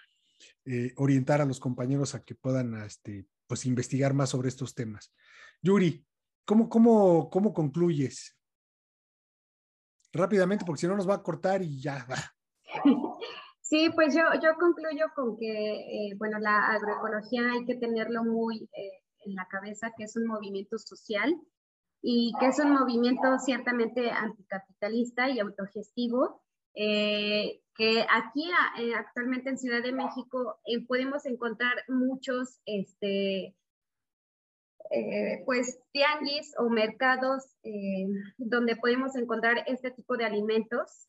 [0.65, 5.13] eh, orientar a los compañeros a que puedan este, pues investigar más sobre estos temas.
[5.61, 6.05] Yuri,
[6.45, 8.37] ¿cómo, cómo, cómo concluyes?
[10.13, 12.17] Rápidamente, porque si no nos va a cortar y ya va.
[13.67, 18.69] Sí, pues yo, yo concluyo con que, eh, bueno, la agroecología hay que tenerlo muy
[18.71, 21.35] eh, en la cabeza que es un movimiento social
[22.01, 26.43] y que es un movimiento ciertamente anticapitalista y autogestivo,
[26.75, 28.47] eh, que aquí
[28.79, 33.55] eh, actualmente en Ciudad de México eh, podemos encontrar muchos, este,
[35.45, 37.43] pues, tianguis o mercados
[38.37, 41.07] donde podemos encontrar este tipo de alimentos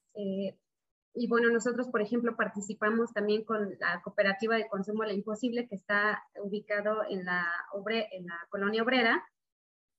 [1.19, 5.75] y bueno, nosotros, por ejemplo, participamos también con la cooperativa de consumo La Imposible, que
[5.75, 9.25] está ubicado en la, obre, en la colonia obrera.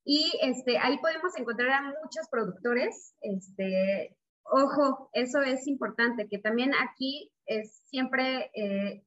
[0.05, 3.15] Y este, ahí podemos encontrar a muchos productores.
[3.21, 9.03] Este, ojo, eso es importante, que también aquí es siempre eh,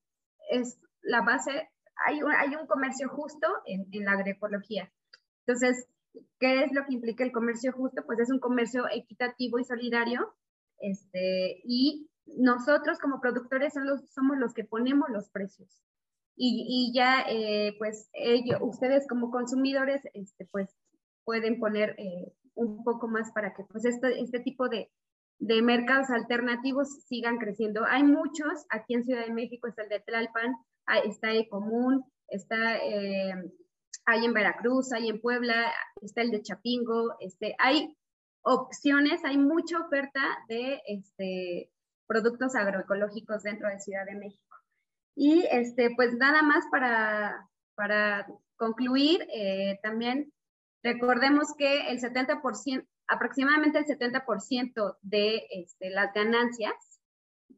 [0.50, 1.70] es la base,
[2.06, 4.92] hay un, hay un comercio justo en, en la agroecología.
[5.46, 5.86] Entonces,
[6.40, 8.04] ¿qué es lo que implica el comercio justo?
[8.04, 10.34] Pues es un comercio equitativo y solidario.
[10.80, 15.82] Este, y nosotros como productores somos los que ponemos los precios.
[16.42, 20.74] Y, ya, eh, pues, ellos, ustedes como consumidores, este, pues,
[21.24, 24.90] pueden poner eh, un poco más para que pues este, este tipo de,
[25.38, 27.84] de, mercados alternativos sigan creciendo.
[27.86, 30.54] Hay muchos, aquí en Ciudad de México está el de Tlalpan,
[31.04, 33.34] está Ecomún, está, eh,
[34.06, 35.72] en Veracruz, hay en Puebla,
[36.02, 37.96] está el de Chapingo, este, hay
[38.42, 41.70] opciones, hay mucha oferta de este,
[42.06, 44.56] productos agroecológicos dentro de Ciudad de México.
[45.14, 48.26] Y este, pues nada más para, para
[48.56, 50.32] concluir, eh, también
[50.82, 56.72] Recordemos que el 70%, aproximadamente el 70% de este, las ganancias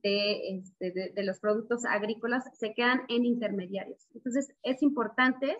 [0.02, 4.08] este, de, de, los productos agrícolas se quedan en intermediarios.
[4.14, 5.56] Entonces, es importante,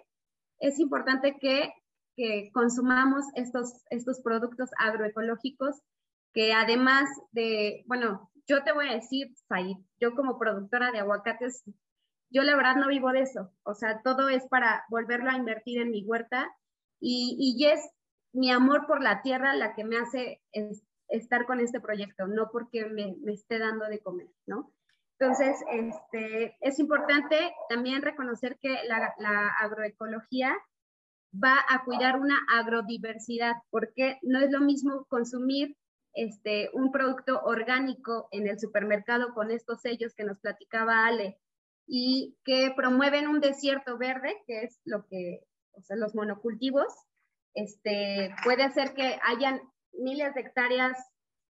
[0.59, 1.73] es importante que,
[2.16, 5.80] que consumamos estos, estos productos agroecológicos
[6.32, 11.62] que además de, bueno, yo te voy a decir, Said, yo como productora de aguacates,
[12.30, 13.52] yo la verdad no vivo de eso.
[13.64, 16.50] O sea, todo es para volverlo a invertir en mi huerta
[17.00, 17.80] y, y es
[18.32, 20.40] mi amor por la tierra la que me hace
[21.08, 24.72] estar con este proyecto, no porque me, me, esté dando de comer, ¿no?
[25.18, 30.56] Entonces, este, es importante también reconocer que la agroecología
[31.33, 35.76] va a cuidar una agrodiversidad, porque no es lo mismo consumir
[36.14, 41.39] este, un producto orgánico en el supermercado con estos sellos que nos platicaba Ale
[41.87, 46.93] y que promueven un desierto verde, que es lo que o sea, los monocultivos,
[47.55, 49.61] este, puede hacer que hayan
[49.93, 50.99] miles de hectáreas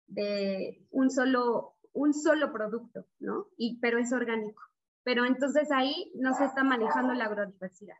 [0.06, 3.48] de un solo, un solo producto, ¿no?
[3.56, 4.62] Y, pero es orgánico.
[5.04, 7.96] Pero entonces ahí no se está manejando la agrodiversidad.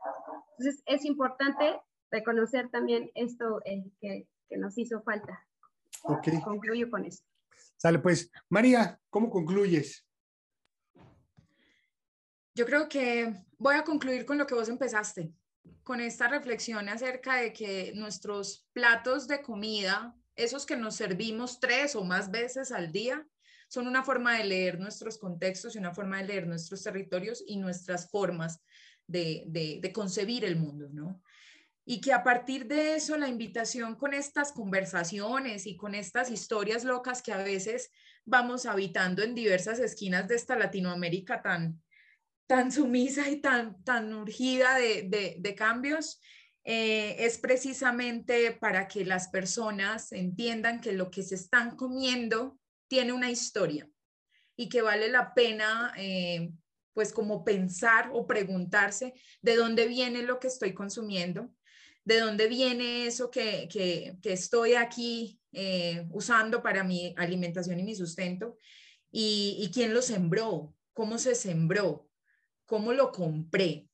[0.59, 1.81] Entonces es importante
[2.11, 5.45] reconocer también esto eh, que, que, nos hizo falta.
[6.05, 6.29] Ok.
[6.45, 7.25] Concluyo con eso.
[7.77, 8.31] Sale pues.
[8.49, 10.07] María, ¿cómo concluyes?
[12.55, 15.33] Yo creo que voy a concluir con lo que vos empezaste
[15.83, 21.97] con esta reflexión acerca de que nuestros platos de comida, esos que nos servimos tres
[21.97, 23.27] o más veces al día,
[23.73, 27.57] son una forma de leer nuestros contextos y una forma de leer nuestros territorios y
[27.57, 28.63] nuestras formas
[29.07, 31.23] de, de, concebir el mundo, ¿no?
[31.87, 36.85] Y que a partir de eso la invitación con estas conversaciones y con estas historias
[36.85, 37.91] locas que a veces
[38.27, 41.81] vamos habitando en diversas esquinas de esta Latinoamérica tan,
[42.47, 46.21] tan sumisa y tan, tan urgida de, de, cambios,
[46.63, 52.59] eh, es precisamente para que las personas entiendan que lo que se están comiendo
[52.93, 53.89] tiene una historia
[54.55, 56.53] y que vale la pena, eh,
[56.93, 61.49] pues como pensar o preguntarse de dónde viene lo que estoy consumiendo,
[62.05, 67.83] de dónde viene eso que, que, que estoy aquí eh, usando para mi alimentación y
[67.83, 68.59] mi sustento,
[69.11, 72.11] y, y quién lo sembró, cómo se sembró,
[72.67, 73.89] ¿Cómo lo compré?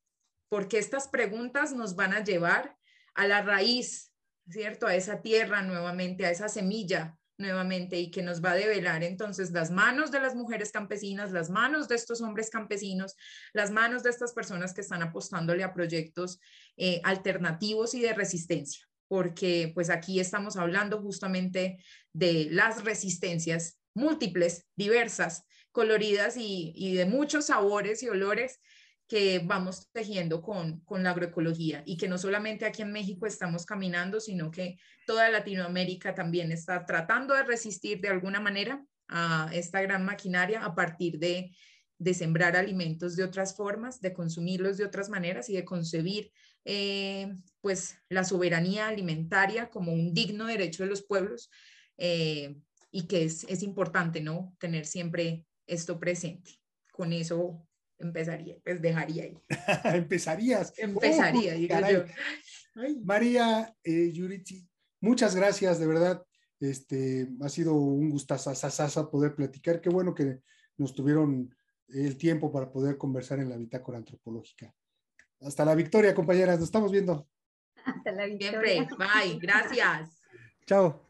[0.48, 2.76] Porque estas preguntas nos van a llevar
[3.14, 4.12] a la raíz,
[4.48, 4.86] ¿cierto?
[4.88, 9.52] A esa tierra nuevamente, a esa semilla nuevamente y que nos va a develar entonces
[9.52, 13.14] las manos de las mujeres campesinas, las manos de estos hombres campesinos,
[13.52, 16.40] las manos de estas personas que están apostándole a proyectos
[16.76, 21.78] eh, alternativos y de resistencia, porque pues aquí estamos hablando justamente
[22.12, 28.60] de las resistencias múltiples, diversas, coloridas y, y de muchos sabores y olores
[29.08, 33.64] que vamos tejiendo con, con la agroecología y que no solamente aquí en México estamos
[33.64, 39.80] caminando, sino que toda Latinoamérica también está tratando de resistir de alguna manera a esta
[39.80, 41.50] gran maquinaria a partir de,
[41.98, 46.30] de sembrar alimentos de otras formas, de consumirlos de otras maneras y de concebir
[46.66, 51.50] eh, pues la soberanía alimentaria como un digno derecho de los pueblos
[51.96, 52.56] eh,
[52.90, 56.60] y que es, es importante no tener siempre esto presente.
[56.92, 57.67] Con eso
[57.98, 59.38] empezaría, pues dejaría ahí.
[59.96, 60.72] Empezarías.
[60.78, 62.04] Empezaría, digo yo.
[63.02, 64.66] María eh, Yuriti,
[65.00, 66.24] muchas gracias, de verdad.
[66.60, 68.50] Este, ha sido un gustazo
[69.10, 69.80] poder platicar.
[69.80, 70.40] Qué bueno que
[70.76, 71.54] nos tuvieron
[71.88, 74.74] el tiempo para poder conversar en la bitácora antropológica.
[75.40, 76.58] Hasta la victoria, compañeras.
[76.58, 77.28] Nos estamos viendo.
[77.84, 78.60] Hasta la victoria.
[78.60, 78.96] Siempre.
[78.96, 79.38] Bye.
[79.38, 80.20] Gracias.
[80.66, 81.07] Chao.